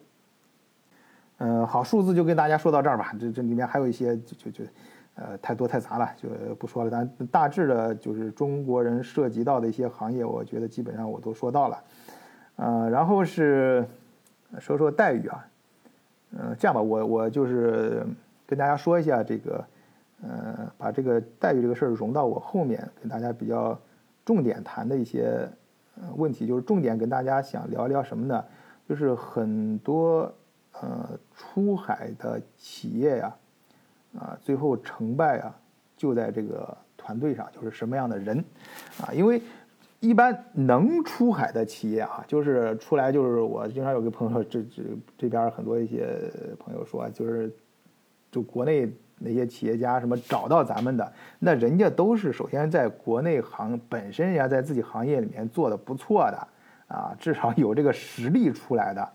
[1.35, 4.63] 呃，好，数字就跟大家说到这儿吧，这这里面还有一些就就就，
[5.15, 6.89] 呃，太多太杂了，就不说了。
[6.89, 11.83] 咱大致的就是中国人涉及到的一些行业，我觉得基本上我都说到了。
[12.55, 13.85] 呃，然后是
[14.59, 15.45] 说说待遇啊，
[16.37, 18.05] 呃，这样吧，我我就是
[18.49, 19.63] 跟大家说一下这个，
[20.23, 23.79] 呃，把这个待遇这个事儿融到我后面，跟大家比较
[24.25, 25.47] 重点谈的一些
[26.15, 28.43] 问题，就是重点跟大家想聊聊什么呢？
[28.87, 30.33] 就是很多
[30.81, 33.35] 呃出海的企业呀，
[34.17, 35.55] 啊，最后成败啊，
[35.95, 38.43] 就在这个团队上，就是什么样的人
[38.99, 39.39] 啊，因为。
[40.01, 44.81] 一般能出海的企业啊，就是出来就是我经常有个朋友，这这
[45.17, 47.53] 这边很多一些朋友说，就是
[48.31, 56.47] 就国内那些企业家什么找到咱们的，那人家都是首先在国内行本身人家在自己行业里面做的不错的
[56.87, 59.09] 啊，至少有这个实力出来的，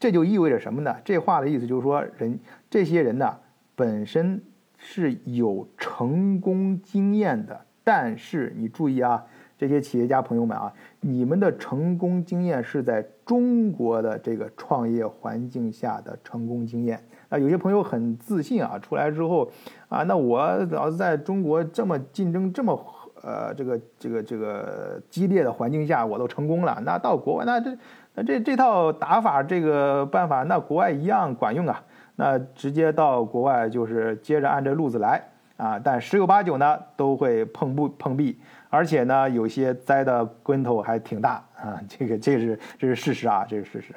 [0.00, 0.96] 这就意味着什么呢？
[1.04, 3.38] 这话的意思就是说，人这些人呢
[3.74, 4.42] 本身
[4.76, 9.24] 是有成功经验的，但是你注意啊。
[9.58, 19.50] 这些企业家朋友们啊，你们的成功经验是在中国的这个创业环境下的成功经验啊，有些朋友很自信啊，出来之后
[19.88, 22.78] 啊，那我老是在中国这么竞争这么
[23.22, 27.76] 呃这个这个这个激烈的环境下，我都成功了，那到国外那这
[28.14, 31.82] 那这这套打法这个办法，那国外一样管用啊，
[32.16, 35.22] 那直接到国外就是接着按这路子来
[35.56, 38.38] 啊，但十有八九呢都会碰不碰壁。
[38.68, 43.94] 而且呢，有些栽的跟头还挺大啊，这个这是这是事实啊，这是事实。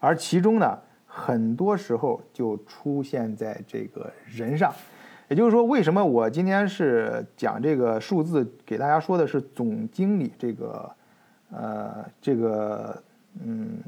[0.00, 0.76] 而其中呢，
[1.12, 4.72] 很多时候就出现在这个人上，
[5.28, 10.90] 也就是说，为什么我今天是讲这个数字，给大家说的是总经理这个，
[11.50, 13.02] 呃，这个
[13.44, 13.78] 嗯，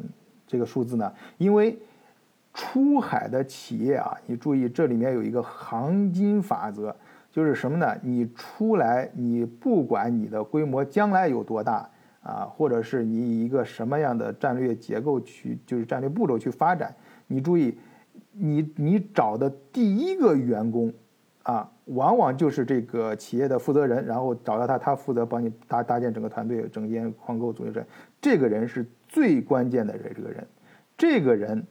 [0.47, 1.13] 这个数字呢？
[1.39, 1.79] 因为
[2.53, 6.95] 出海的企业啊，你注意这里面有一个行金法则。
[7.35, 7.97] 就是什么呢？
[8.03, 11.89] 你出来，你不管你的规模将来有多大
[12.23, 16.95] 啊，或者是你以一个什么样的战略结构去，就是战略步骤去发展，
[17.33, 17.77] 你注意，
[18.33, 20.93] 你你找的第一个员工
[21.43, 27.87] 啊，往往就是这个企业的负责人，然后找到他，他负责帮你搭搭建整个团队、整建框构、组织者，
[28.21, 30.47] 这个人是最关键的人，这个人，
[30.97, 31.67] 这个人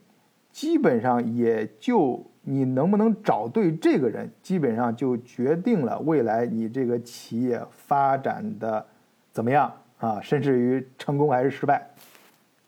[0.52, 2.26] 基本上也就。
[2.44, 8.84] 你能不能找对这个人，基本上就决定了未来你这个企业发展的
[9.32, 11.88] 怎么样啊，甚至于成功还是失败。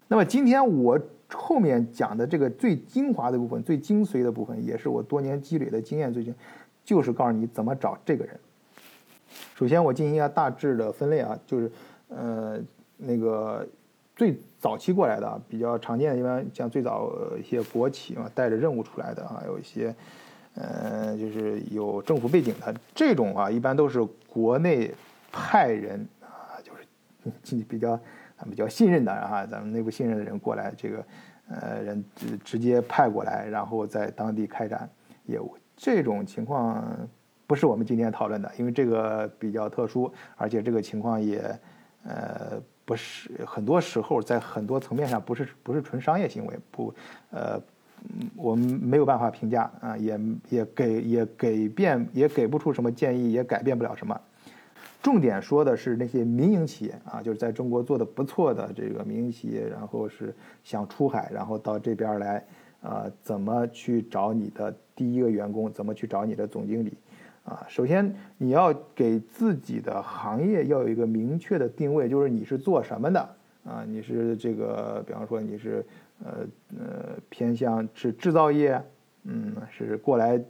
[0.08, 0.99] 那么今天我
[1.34, 6.34] 后面讲的这个最精华的部分、最精髓的部分，也是我多年积累的经验，最近
[6.84, 8.39] 就是告诉你怎么找这个人。
[9.56, 11.72] 首先我进行一下大致的分类啊，就是
[12.10, 12.60] 呃
[12.98, 13.67] 那个。
[14.15, 19.93] 最早期过来的比较常见的，一般像最早一些国企嘛，带着任务出来的，还有一些，
[20.54, 24.93] 呃，就是有政府背景的这种啊，一般都是国内
[25.32, 28.00] 派人啊，就是比较
[28.49, 31.06] 比较信任的啊，咱们内部信任的人过来，这个
[31.49, 34.89] 呃人直直接派过来，然后在当地开展
[35.25, 35.56] 业务。
[35.75, 36.84] 这种情况
[37.47, 41.39] 不是我们今天讨论的，因为这个比较特殊，而且这个情况也
[42.06, 42.62] 呃。
[42.86, 46.93] 不是很多时候，在很多层面上，不是不是纯商业行为，不，
[47.32, 47.58] 呃，
[48.36, 54.19] 我们没有办法评价啊，也也给也给变也给不出什么建议，也改变不了什么。
[55.04, 62.46] 重点说的是那些民营企业啊，就是在中国做的不错的这个民营企业，然后是想出海，然后到这边来，
[62.82, 66.94] 啊，怎么去找你的第一个员工，怎么去找你的总经理。
[67.44, 73.20] 啊，首先你要给自己的行业要有一个明确的定位，就是你是做什么的
[73.66, 73.84] 啊？
[73.86, 75.86] 你是这个，比方说你是
[76.24, 76.48] 呃
[76.80, 76.86] 呃
[77.28, 78.82] 偏向是制造业，
[79.24, 80.42] 嗯，是过来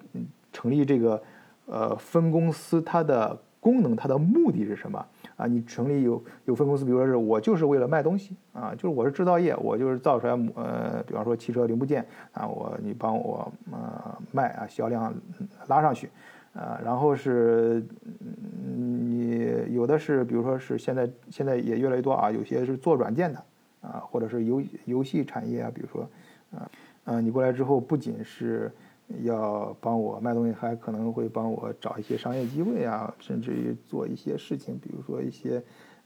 [0.52, 1.24] 成立这个
[1.66, 5.06] 呃分公司，它的功能、它的目的是什么
[5.38, 5.48] 啊？
[5.48, 15.14] 你成立有有分公司，比如说是我就是为了卖东西啊，就是我是制造业，我就是造出来呃，比方说汽车零部件啊，我你帮我呃卖啊，销量
[15.68, 16.10] 拉上去。
[16.54, 17.84] 啊，然后是，
[18.78, 23.44] 你有的是，比如说是现在现在也越来越多啊，有些是做软件的，
[23.82, 26.08] 啊，或者是游游戏产业啊，比如说，
[26.52, 26.70] 啊，
[27.06, 28.72] 啊，你过来之后不仅是
[29.24, 35.62] 要帮我卖东西，还可能会帮我找一些商业机会啊，甚至于做一些事情，比如说一些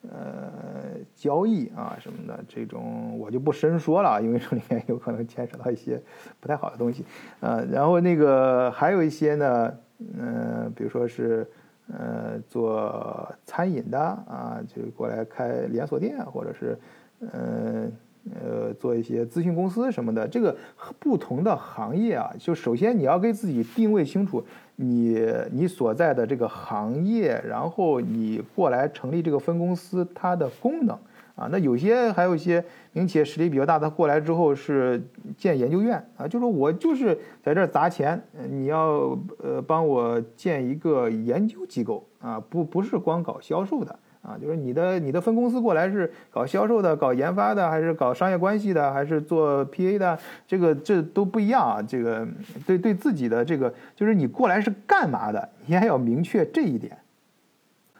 [0.09, 6.01] 呃交易啊什么的，这种我就不深说了，因为这里面有可能牵扯到一些
[6.39, 7.05] 不太好的东西，
[7.39, 9.73] 啊，然后那个还有一些呢。
[10.15, 11.49] 嗯，比如说是，
[11.87, 16.77] 呃，做餐饮的啊，就过来开连锁店，或者是，
[17.21, 17.91] 嗯，呃，
[18.33, 20.27] 呃做一些咨询公司什么的。
[20.27, 20.55] 这个
[20.99, 24.43] 不同的行业啊，就首先你要给自己定位清楚，
[24.75, 25.19] 你
[25.51, 30.97] 你所在的这个行业，然后你过来成立这个分公司，它的功能。
[31.35, 34.99] 啊，那有些还有一些民企业实力比较大，他过来之后是
[35.37, 51.81] 建研究院啊，就说我就是在这砸钱，你要呃帮我建一个研究机构啊，不不是光搞销售的啊，就是你的你的分公司过来是搞销售的、搞研发的，还是搞商业关系的，还是做 PA 的，这个这都不一样啊。
[51.81, 52.27] 这个
[52.65, 56.97] 对对自己的这个就是你过来是干嘛的，你还要明确这一点。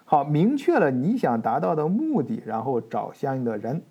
[0.03, 3.81] 好，明确了你想达到的目的，然后找相应的人。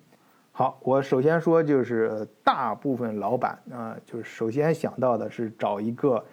[0.51, 6.23] 好，我首先说就是大部分老板啊，就是首先想到的是找一个，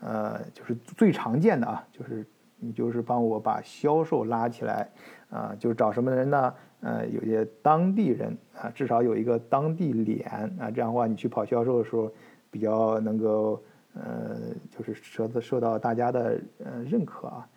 [0.00, 4.88] 呃，就是最常见的啊，就是你就是帮我把销售拉起来
[5.34, 6.54] 啊，就是找什么人呢？
[6.80, 10.28] 呃，有些当地人啊，至少有一个当地脸
[10.58, 12.10] 啊，这样的话你去跑销售的时候
[12.50, 13.60] 比较能够，
[13.94, 14.36] 呃，
[14.70, 17.48] 就是受到受到大家的呃认可啊。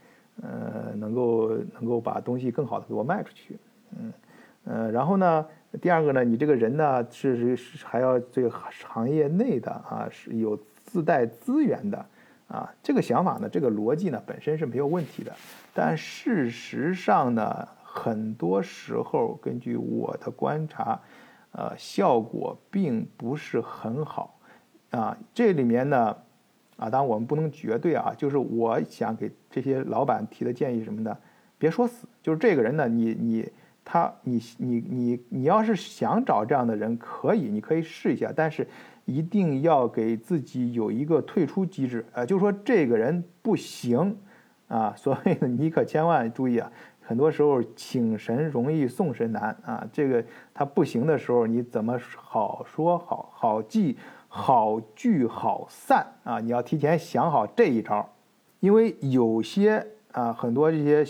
[0.43, 3.57] 呃，能够能够把东西更好的给我卖出去，
[3.97, 4.13] 嗯，
[4.65, 5.43] 呃，然后呢，
[5.81, 10.55] 第二个呢，你这个人呢是是还要这个行业内的啊，是有
[10.85, 12.05] 自带资源的
[12.47, 12.73] 啊。
[12.81, 15.35] 这个想法呢，这个逻辑呢本身是没有问题的，
[15.73, 20.99] 但事实上呢，很多时候根据我的观察，
[21.51, 24.39] 呃，效果并不是很好
[24.91, 25.17] 啊。
[25.33, 26.17] 这里面呢，
[26.77, 31.17] 啊，当然我们不能绝对啊，就是我想给这些老板提的建议什么的，
[31.57, 33.51] 别说死，就是这个人呢，你你。
[33.89, 38.67] 他，你你你你要是想找这样的人，可以，你可以试一下，但是
[39.07, 44.17] 一定要给自己有一个退出机制，呃，就说这个人不行，
[44.67, 46.69] 啊， 所以你可千万注意啊，
[47.01, 53.97] 很多时候请神容易送神难啊，这个他不行的时候，你怎么好说好好记
[54.27, 56.39] 好聚好散啊？
[56.39, 58.07] 你要提前想好这一招，
[58.59, 59.87] 因为有些。
[60.13, 61.05] 啊，很多这些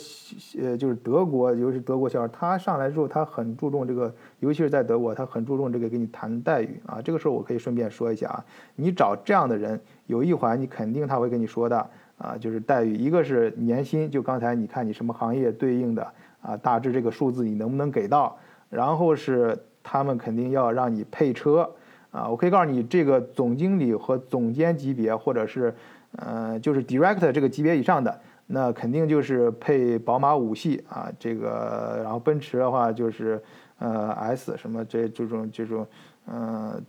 [0.61, 7.01] 呃，就是德国，尤其是德国小孩，他上来之后，他很注重这个，尤其是在德国，他很注重这个给你谈待遇啊。
[7.01, 8.43] 这个时候我可以顺便说一下啊，
[8.75, 11.77] 你找这样的人，有一环你肯定他会跟你说的
[12.17, 16.05] 啊，就是待遇，一个是年薪，就刚才你看你什么行业对应的
[16.41, 18.37] 啊，大致这个数字你能不能给到，
[18.69, 21.69] 然后是他们肯定要让你配车
[22.11, 25.73] 啊，我可以告诉你，这个总经理和总监级别，或者是
[26.17, 28.19] 呃，就是 director 这个级别以上的。
[28.49, 33.43] 那肯定就是配宝马五系啊，这个，然后奔驰的话就是，
[33.77, 35.85] 呃，S 什么这这种这种，
[36.27, 36.81] 呃，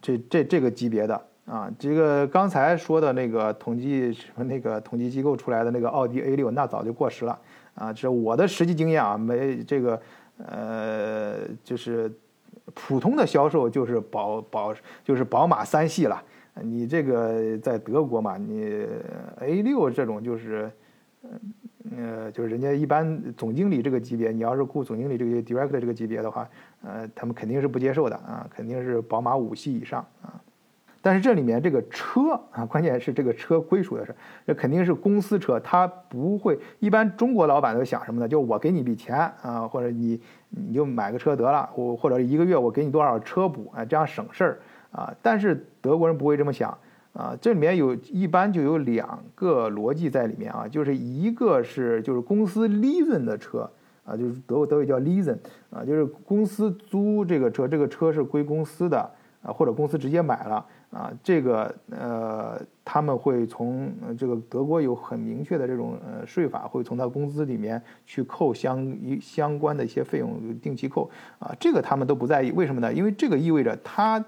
[0.00, 7.36] 这这这个级别的啊，这个刚才说的那个统计什么那个统计机构出来的那个奥迪 A 六，那早就过时了
[7.74, 10.00] 啊，这我的实际经验啊，没这个，
[10.46, 12.08] 呃，就是
[12.72, 16.22] 普通的销售就是宝宝就是宝马三系了，
[16.62, 18.86] 你这个在德国嘛，你
[19.40, 20.70] A 六这种就是。
[21.96, 26.48] 呃，就是人家一般总经理这个级别，你要是雇总经理这个 director 这个级别的话，
[26.82, 30.40] 呃，他们肯定是不接受的啊，肯定是宝马五系以上啊。
[31.02, 34.14] 但是这里面这个车啊，关键是这个车归属的事，
[34.46, 36.58] 这肯定是公司车，他不会。
[36.78, 38.28] 一般中国老板都想什么呢？
[38.28, 44.58] 就我给你笔钱啊，或者你你就买个车得了，我或者一个月我给你多少车补啊，这样省事儿
[44.90, 45.12] 啊。
[45.22, 46.76] 但是德国人不会这么想。
[47.12, 53.68] 啊，这里面有一般就有两个逻辑在里面啊，就是一个是就是公司 leasing 的车
[54.04, 55.36] 啊，就是德德语叫 leasing
[55.70, 58.98] 啊，就是公司租这个车，这个车是归公司的
[59.42, 72.94] 啊，或者公司直接买了啊，这个呃他们会从这个德国有很明确的这种呃税法，会从他工资里面去扣相一相关的一些费用定期扣啊，这个他们都不在意，为什么呢？
[72.94, 74.24] 因为这个意味着他。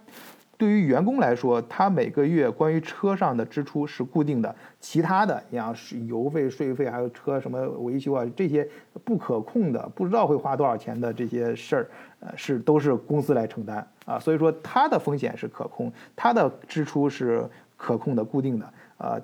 [0.63, 5.75] 对于员工来说，他每个月关于车上的支出是固定的，其他的像
[6.07, 8.65] 油费、税费，还有车什么维修啊，这些
[9.03, 11.91] 不可控的，不知道会花多少钱的这些事儿，
[12.21, 14.21] 呃，是都是公司来承担啊。
[14.21, 17.45] 所以说，它的风险是可控，它的支出是
[17.77, 19.21] 可控的、固定的，呃，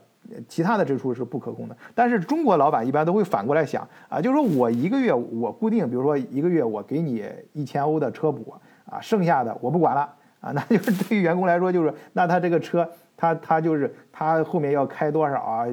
[0.49, 1.76] 其他的支出是不可控的。
[1.95, 8.53] 但是中国老板一般都会反过来想啊，就是说我一个月我固定，比如说一个月我给你一千欧的车补
[8.91, 10.16] 啊，剩下的我不管了。
[10.41, 15.66] 啊，那就是 对于员工来说，就是那他这个车，他他就是他后面要开多少啊？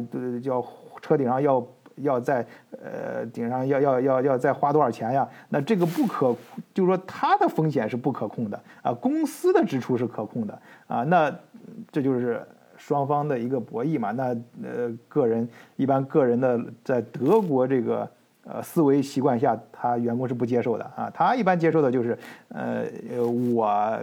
[0.43, 0.65] 叫
[1.01, 1.63] 车顶上要
[1.97, 5.27] 要在呃顶上要要要要再花多少钱呀？
[5.49, 6.35] 那这个不可，
[6.73, 11.03] 就是说他的风险是不可控的啊，公司的支出是可控的啊。
[11.03, 11.31] 那
[11.91, 12.41] 这就是
[12.75, 14.11] 双方的一个博弈嘛。
[14.11, 18.09] 那呃，个人一般个人的在德国这个
[18.43, 21.11] 呃思维习惯下，他员工是不接受的啊。
[21.13, 22.17] 他一般接受的就是
[22.49, 22.83] 呃
[23.53, 23.99] 我。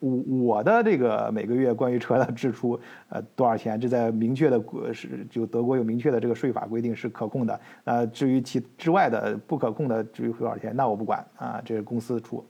[0.00, 0.10] 我
[0.44, 2.78] 我的这个每个月关于车的支出，
[3.08, 3.80] 呃，多少钱？
[3.80, 7.60] 这在明确的是就德国有明确的这个税法规定是可控的。
[7.84, 12.44] 呃，至于其之外的不可控的，至于多少钱，那我不管啊，这是公司出。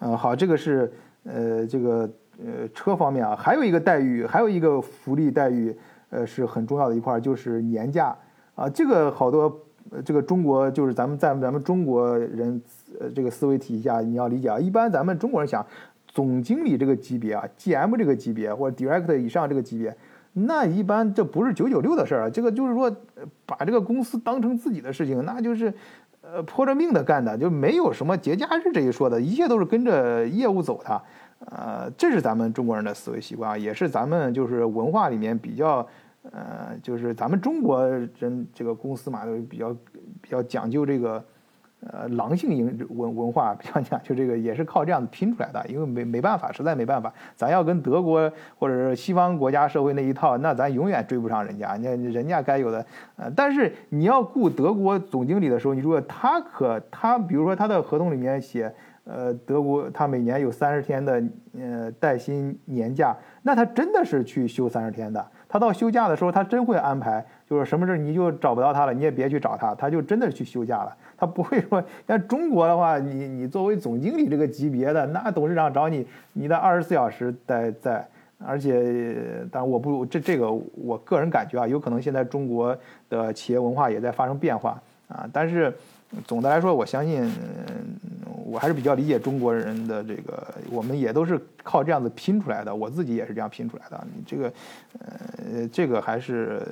[0.00, 0.92] 嗯，好，这个是
[1.24, 2.10] 呃这个
[2.44, 5.74] 呃车方面啊，还有一个待遇，还有一个福利待遇，
[6.10, 8.14] 呃是很重要的一块，就是年假
[8.54, 8.68] 啊。
[8.68, 9.60] 这个好多
[10.04, 12.60] 这个中国就是咱们在咱们中国人
[13.00, 15.64] 呃这个思维体系下，你要理解啊，一般咱们中国人想。
[16.16, 19.94] 总经理这个级别啊，GM 这个级别或者 Director 以上这个级别，
[20.32, 22.90] 那一般这不是九九六的事儿啊，这个就是说
[23.44, 25.70] 把这个公司当成自己的事情，那就是
[26.22, 31.02] 呃泼着命的干的，就没有什么节假日这一说的，一切都是跟着业务走的，
[31.50, 35.86] 呃，这是咱们中国人的思维习惯啊，也是咱们就是文化里面比较
[36.32, 39.76] 呃，就是咱们中国人这个公司嘛，都比较
[40.22, 41.22] 比较讲究这个。
[41.92, 45.64] 呃，狼性营文文化比较讲就，这个也是靠这样子拼出来的。
[45.68, 51.74] 因为没没办法，实在没办法，咱要跟德国或者是西方国家社会那一套，那咱永远追不上人家。
[51.76, 52.84] 你人家该有的，
[53.16, 58.72] 呃，但是你要雇德国总经理的时候，你如果他可他，比如说他的合同里面写，
[59.04, 61.22] 呃，德国他每年有三十天的
[61.58, 65.24] 呃带薪年假，那他真的是去休三十天的。
[65.48, 70.96] 他到休假的时候，他真会安排，就是什么事你就找不到他了，你也别去找他，他就真的去休假了。
[71.16, 78.06] 他不会说，像中国的话，你你作为总经理这个级别的，那董事长找你，你的二十四小时待在。
[78.44, 82.76] 而且，当然我不这这个，我个人感觉啊，有可能现在中国
[83.08, 84.78] 的企业文化也在发生变化
[85.08, 85.26] 啊。
[85.32, 85.74] 但是
[86.26, 87.30] 总的来说，我相信，
[88.44, 92.74] 我还是比较理解中国人的这个，我们也都是靠这样子拼出来的。
[92.74, 94.06] 我自己也是这样拼出来的。
[94.14, 94.52] 你这个，
[95.00, 96.62] 呃，这个还是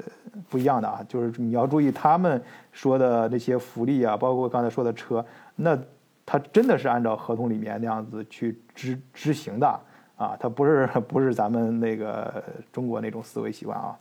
[0.49, 1.05] 不一样的啊。
[1.09, 5.24] 就是你要注意他们说的那些福利啊，包括刚才说的车，
[5.57, 5.78] 那
[6.24, 9.80] 他真的是按照合同里面那样子去执执行的。
[10.16, 13.99] 啊，他不是不是咱们那个中国那种思维习惯啊。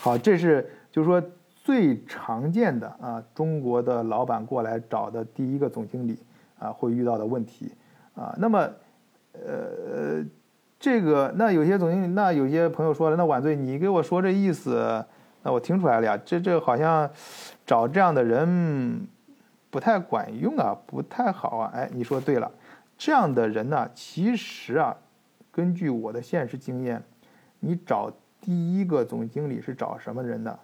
[0.00, 1.22] 好，这是就是说
[1.68, 6.18] 最常见的啊，中国的老板过来找的第一个总经理
[6.58, 7.70] 啊会遇到的问题
[8.14, 8.34] 啊。
[8.38, 8.66] 那么，
[9.34, 10.24] 呃，
[10.80, 15.04] 这个那有些总经理，那有些朋友说了，那晚醉你给我说这意思，
[15.42, 17.10] 那我听出来了呀，这这好像
[17.66, 19.06] 找这样的人
[19.68, 21.70] 不太管用啊，不太好啊。
[21.74, 22.50] 哎，你说对了，
[22.96, 24.96] 这样的人呢，其实啊。
[25.50, 27.02] 根据我的现实经验，
[27.60, 28.10] 你找
[28.40, 30.58] 第一个总经理是找什么人呢？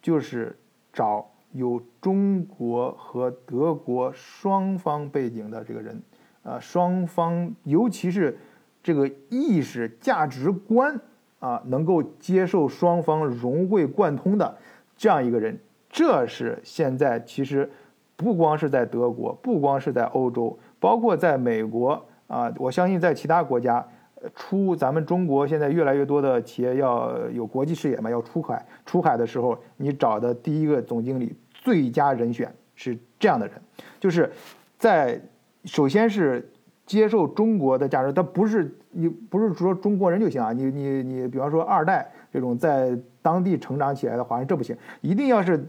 [0.00, 0.56] 就是
[0.92, 6.02] 找有中国和德国双方背景的这个人，
[6.42, 8.38] 啊，双方尤其是
[8.82, 11.00] 这个意识价值观
[11.40, 14.56] 啊，能够接受双方融会贯通的
[14.96, 17.70] 这样一个人，这是现在其实
[18.16, 23.86] 不光是在德国，不光是在欧洲，包括在美国啊，我相信在其他国家。
[24.34, 28.66] 出咱们中国现在越来越多的企业要有国际视野嘛，要出海。
[28.84, 33.54] 出海的时候，你找的第一个总经理最佳人选是这样的人，
[34.00, 34.30] 就是
[34.76, 35.20] 在
[35.64, 36.50] 首先是
[36.84, 45.64] 接受中国的价值，他不是你不是说中国人就行啊，你你你，比方说二代这种在当地成长起来的华人，这不行，一定要是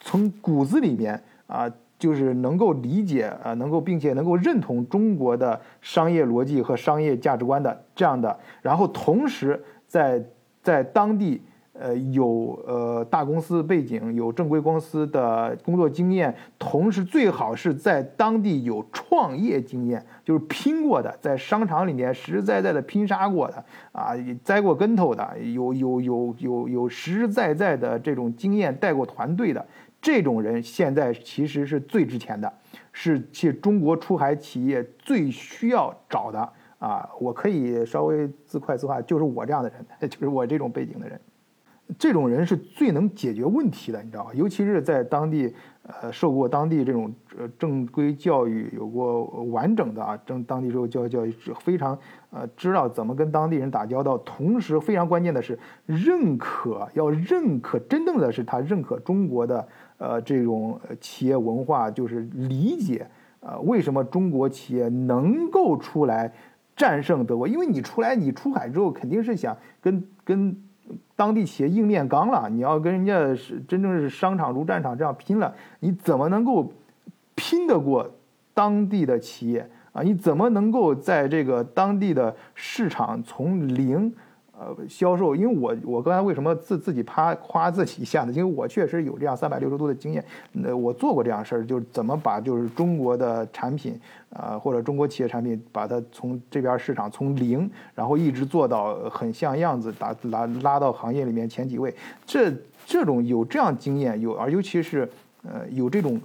[0.00, 1.72] 从骨子里面啊。
[2.04, 10.22] 就是能够理解啊，能够并且能够认同中国的商业逻辑和商业价值观的这样的，然后同时在
[10.62, 11.40] 在当地
[11.72, 29.64] 呃有呃大公司背景、有正规公司的工作经验，同时最好是在当地有创业经验，就是拼过的，在商场里面实实在在的拼杀过的啊，栽过跟头的，有有有有有实实在在的这种经验，带过团队的。
[30.04, 32.52] 这种人现在其实是最值钱的，
[32.92, 36.46] 是去中国出海企业最需要找的
[36.78, 37.08] 啊！
[37.18, 41.18] 我可以稍微自快自话，就是我这样的人， 就是我这种背景的人，
[41.98, 44.30] 这种人是最能解决问题的，你知道吧？
[44.34, 45.54] 尤其是在当地。
[46.00, 51.92] 呃，受过当地这种呃正规教育，有过完整的啊正当地受教育教育，是非常
[52.30, 54.16] 呃知道怎么跟当地人打交道。
[54.16, 59.68] 同时，非常关键的是认可，要认可真正的是他认可中国的
[60.04, 63.06] 呃这种企业文化，就是理解
[63.40, 66.32] 呃为什么中国企业能够出来
[66.76, 67.48] 战胜德国？
[67.48, 70.56] 因为你出来，你出海之后肯定是想跟跟。
[71.16, 76.70] 当地企业硬面刚了，你要跟人家是真正是商场如战场这样拼了，你怎么能够
[77.34, 78.06] 拼得过
[78.52, 80.02] 当地的企业啊？
[80.02, 84.12] 你怎么能够在这个当地的市场从零？
[84.56, 88.32] 呃，销售，因为我我刚才为什么自自己夸夸自己一下呢？
[88.32, 93.98] 因为我确实有这样三百六十度的经验，那我做过这样事儿，就是怎么把就是中国的产品，
[94.30, 101.92] 呃，或者中国企业产品，把它从这边市场从零，然后一直做到很像样子，打拉拉到行业里面前几位。
[102.24, 102.52] 这
[102.86, 105.08] 这种有这样经验，有而尤其是
[105.42, 106.20] 呃有这种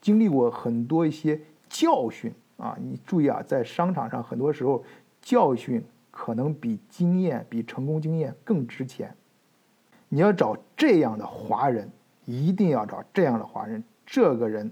[0.00, 4.80] 经历过很多一些教训啊，你注意啊，在商场上很多时候
[5.20, 5.82] 教训。
[6.16, 9.12] 可能比经验、比成功经验更值钱。
[10.08, 11.90] 你要找这样的华人，
[12.24, 13.82] 一定要找这样的华人。
[14.06, 14.70] 这个人，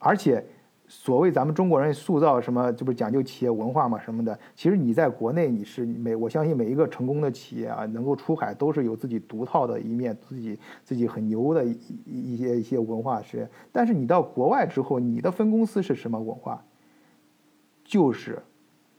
[0.00, 0.44] 而且
[0.88, 4.36] 所谓咱们中国人塑造什么，这不是讲究企业文化嘛什么的。
[4.56, 13.48] 其实你在国内，你是每我相信每一个成功的企业啊，能够出海都是有自己独套的一面，自己自己很牛的一一些一些文化是。
[13.70, 16.64] 但是你到国外之后，你的分公司是什么文化？
[17.84, 18.42] 就是。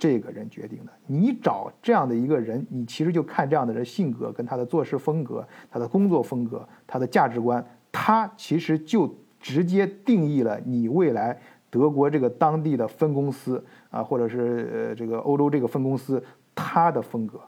[0.04, 11.40] 这个人决定的，你找这样的一个人，你其实就看这样的人性格跟他的做事风格、他的工作风格、他的价值观，他其实就直接定义了你未来
[11.70, 16.22] 德国这个当地的分公司啊，或者是呃这个欧洲这个分公司，
[16.54, 17.40] 他的风格、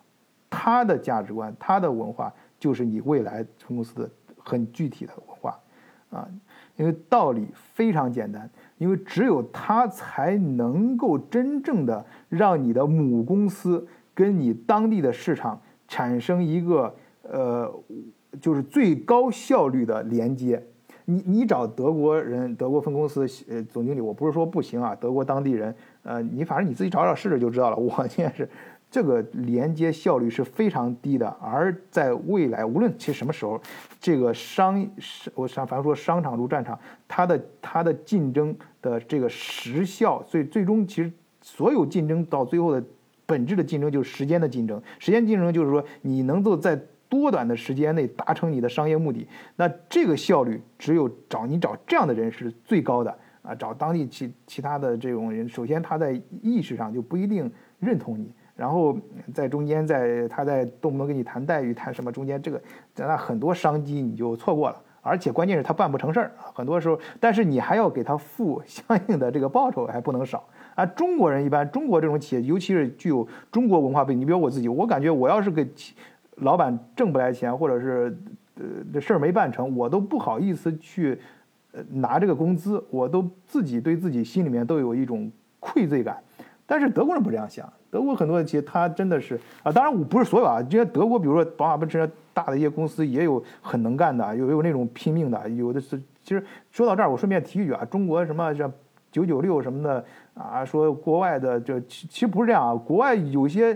[0.49, 5.59] 他的价值观、他的文化，就是你未来分公司的很具体的文化
[6.09, 6.25] 啊。
[6.77, 17.73] 因为道理非常简单，因为只有他才能够真正的让你的母公司跟你当地的市场产生一个呃，
[18.39, 20.61] 就是最高效率的连接。
[21.07, 27.77] 你你找德国人，德国分公司呃总经理，我不是说不行啊，德国当地人，呃，你反正你自己找找试试就知道了。
[27.77, 28.49] 我现在是
[28.89, 33.61] 这个连接效率是非常低的，而在未来，无论其实什么时候，
[33.99, 34.83] 这个商
[35.35, 41.11] 我想反正说商场如战场，它的它的竞争的这个时效，最最终其实
[41.45, 42.83] 所有竞争到最后的
[43.27, 46.77] 本质的竞争就是时间的竞争，时间竞争就是说你能够在。
[47.07, 49.25] 多短的时间内达成你的商业目的，
[49.55, 53.53] 那这个效率只有找你找这样的人是最高的啊！
[53.53, 58.97] 找当地其其他的这种人，首先他在意识上就不一定认同你，然后
[59.33, 62.59] 在中间在他在动不动跟你谈待遇谈什么中间这个，
[62.95, 70.43] 那很多商机你就错过了，而且关键是他办不成事儿，很多时候，但是你还要给他付相应的这个报酬，还不能少
[70.75, 70.85] 啊！
[70.85, 75.67] 中国人一般，中国这种企业，尤其是具有中国文化背景，你比如我自己，我感觉我要是给。
[76.39, 78.13] 老板挣不来钱，或者是
[78.55, 78.63] 呃
[78.93, 81.17] 这事儿没办成，我都不好意思去
[81.71, 86.21] 呃拿这个工资，我都自己对自己心里面都有一种愧罪感。
[86.65, 95.97] 但是德国人不这样想，德国很多企业他真的是啊，当然我不是所有啊，因为德国比如说宝马奔驰大的一些公司也有很能干的，有有那种拼命的，有的是。
[96.21, 98.69] 其实说到这儿，我顺便提一句啊，中国什么像
[99.09, 100.03] 九九六什么的
[100.35, 103.75] 啊，说国外的这其其实不是这样啊，国外有些。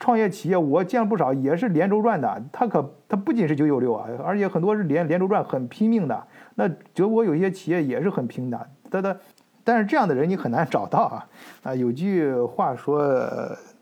[0.00, 2.42] 创业企业我见了不少，也是连轴转的。
[2.50, 6.26] 他可他不仅是九九六啊，而且很多是连连轴转，很拼命的。
[6.54, 9.20] 那德国有一些企业也是很拼的，他的，
[9.62, 11.28] 但是这样的人你很难找到啊。
[11.64, 12.98] 啊，有句话说，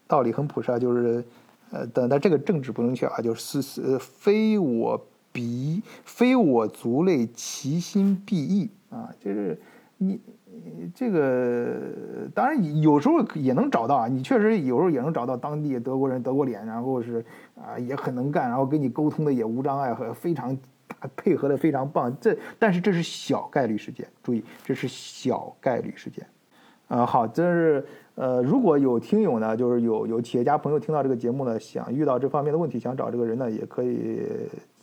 [0.08, 1.24] 道理很朴实啊，就是，
[1.70, 5.00] 呃，但但这个政治不正确啊，就是是非我
[5.30, 9.56] 彼，非我族类，其心必异啊，就是
[9.98, 10.20] 你。
[10.94, 20.56] 这个当然有时候也能找到啊，你确实有时候也能找到当地德国人、德国脸，然后是啊也很能干，然后跟你沟通的也无障碍和非常
[21.16, 22.16] 配合的非常棒。
[22.20, 26.26] 这但是这是小概率事件，注意这是小概率事件。
[26.88, 27.84] 啊，好，这是
[28.16, 34.20] 呃如果有听友呢，就是有有企业家朋友听到这个节目呢，想遇到这方面的问题，想找这个人呢，也可以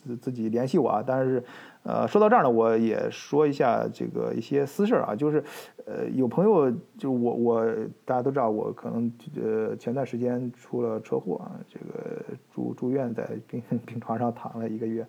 [0.02, 1.04] 自自己联系我啊。
[1.06, 1.44] 但是。
[1.86, 5.44] 呃，说到这儿呢，我也说一下这个一些私事儿啊，就是，
[5.84, 7.62] 呃，有朋友就我我
[8.06, 12.22] 大家都知道，我可能呃前段时间出了车祸啊，这个
[12.54, 15.02] 住住院在病 病床上躺了一个月，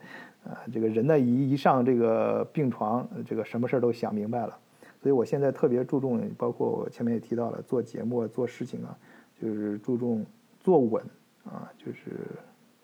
[0.43, 4.57] 啊，这个人呢一一上这个病床，这个什么事儿都想明白了，
[5.05, 8.97] 所以我现在特别注重，包括我前面也提到了，做节目做事情啊，
[9.39, 10.25] 就是注重
[10.59, 11.03] 做稳
[11.43, 12.17] 啊，就是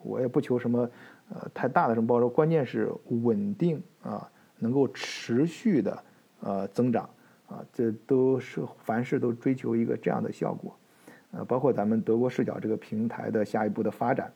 [0.03, 0.87] 我也不求什么。
[1.33, 2.91] 呃，太大的什么报酬，关键是
[3.23, 6.03] 稳定啊，能够持续的
[6.41, 7.09] 呃增长
[7.47, 10.75] 啊，这都是凡事都追求一个这样的效果，
[11.31, 14.31] 呃，包括咱们德国视角这个平台的下一步的发展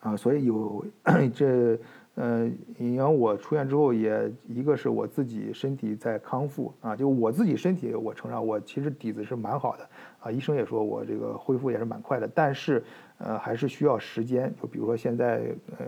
[0.00, 0.84] 啊，所以有
[1.32, 1.78] 这
[2.14, 9.88] 呃，因为我出院之后也一个是我自己身体在康复啊，就我自己身体我承认我其实底子是蛮好的
[10.20, 12.82] 啊，医生也说我这个恢复也是蛮快的，但是。
[13.18, 14.52] 呃，还是需要时间。
[14.60, 15.40] 就比如说现在，
[15.78, 15.86] 呃，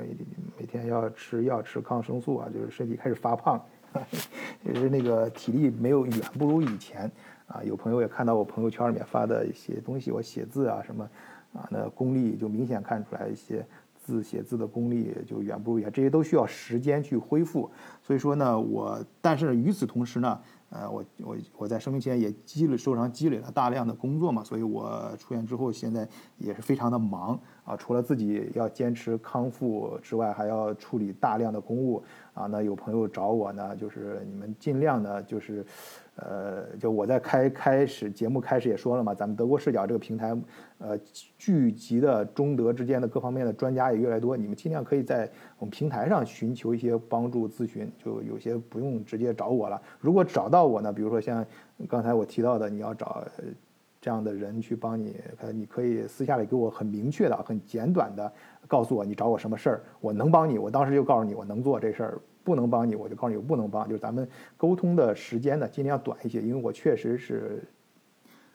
[0.57, 3.61] 每天要吃药、吃抗生素啊，就是身体开始发胖，
[4.65, 7.11] 就是那个体力没有远不如以前
[7.49, 7.61] 啊。
[7.65, 11.11] 有朋友也看到我朋友圈里面发的一些东西，我写字啊什么
[11.53, 13.67] 啊，那功力就明显看出来一些
[14.07, 17.71] 字写字的功力就远不如以前，这些都需要时间去恢复。
[18.03, 20.41] 所以说呢，我但是与此同时呢。
[20.69, 26.07] 呃，我我我在生病期间也积累受伤积累了大量的工作嘛，所以我出院之后现在
[26.39, 32.03] 也是非常的忙啊，除了自己要坚持康复之外，还要处理大量的公务
[32.33, 32.47] 啊。
[32.47, 35.63] 那有朋友找我呢，就是你们尽量呢，就是。
[36.19, 40.35] 呃，就我在开开始节目开始也说了嘛，咱们德国视角这个平台，
[40.79, 40.99] 呃，
[41.37, 49.79] 聚集的中德之间的各方面的专家也越来越多，你们尽量可以在我们平台上寻求一些帮助咨询，就有些不用直接找我了。
[50.01, 51.45] 如果找到我呢，比如说像
[51.87, 53.23] 刚才我提到的，你要找
[54.07, 58.33] 这样的人去帮你，呃，你可以私下里给我很明确的、很简短的
[58.69, 62.21] 告诉我你找我什么事儿，我能帮你，我当时就告诉你我能做这事儿。
[62.45, 63.85] 不能帮你，我就告诉你我不能帮。
[63.89, 67.61] 就是咱们沟通的时间呢，尽量短一些，因为我确实是，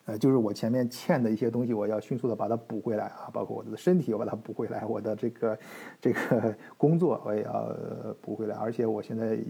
[0.05, 5.59] 呃，就是我前面欠的一些东西，我要迅速的把它补回来啊，包括我的身体，我把它补回来，我的这个
[5.99, 7.75] 这个工作我也要
[8.21, 9.43] 补回来，而且我现在也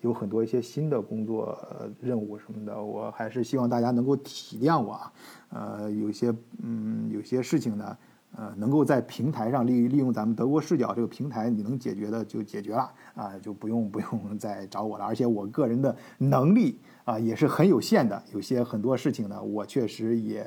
[0.00, 1.58] 有很多一些新的工作
[2.00, 5.12] 任务什么的，我还是希望大家能够体谅我啊，
[5.50, 7.96] 呃，有些嗯，有些事情呢。
[8.36, 15.04] 呃，能够在平台上利利用咱们德国视角这个平台，你能解决的就解决了啊，就不用不用再找我了。
[15.04, 20.46] 而且我个人的能力啊也是很有限的，有些很多事情呢，我确实也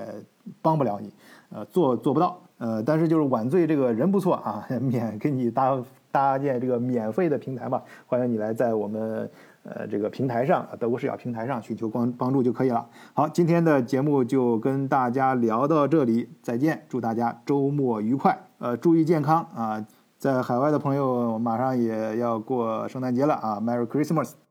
[0.61, 1.11] 帮不了你，
[1.49, 2.41] 呃，做做不到。
[2.57, 5.77] 呃，但是就是晚醉这个人不错啊， 免给你搭
[6.13, 9.27] 搭建这个免费的平台嘛，欢迎你来在我们
[9.63, 12.87] 呃这个平台上，德国视角平台上寻求帮帮助就可以了。
[13.13, 19.83] 好，今天的节目就跟大家聊到这里，再见，祝大家周末愉快，呃，注意健康啊！
[20.19, 24.42] 在海外的朋友马上也要过圣诞节了啊，Merry Christmas！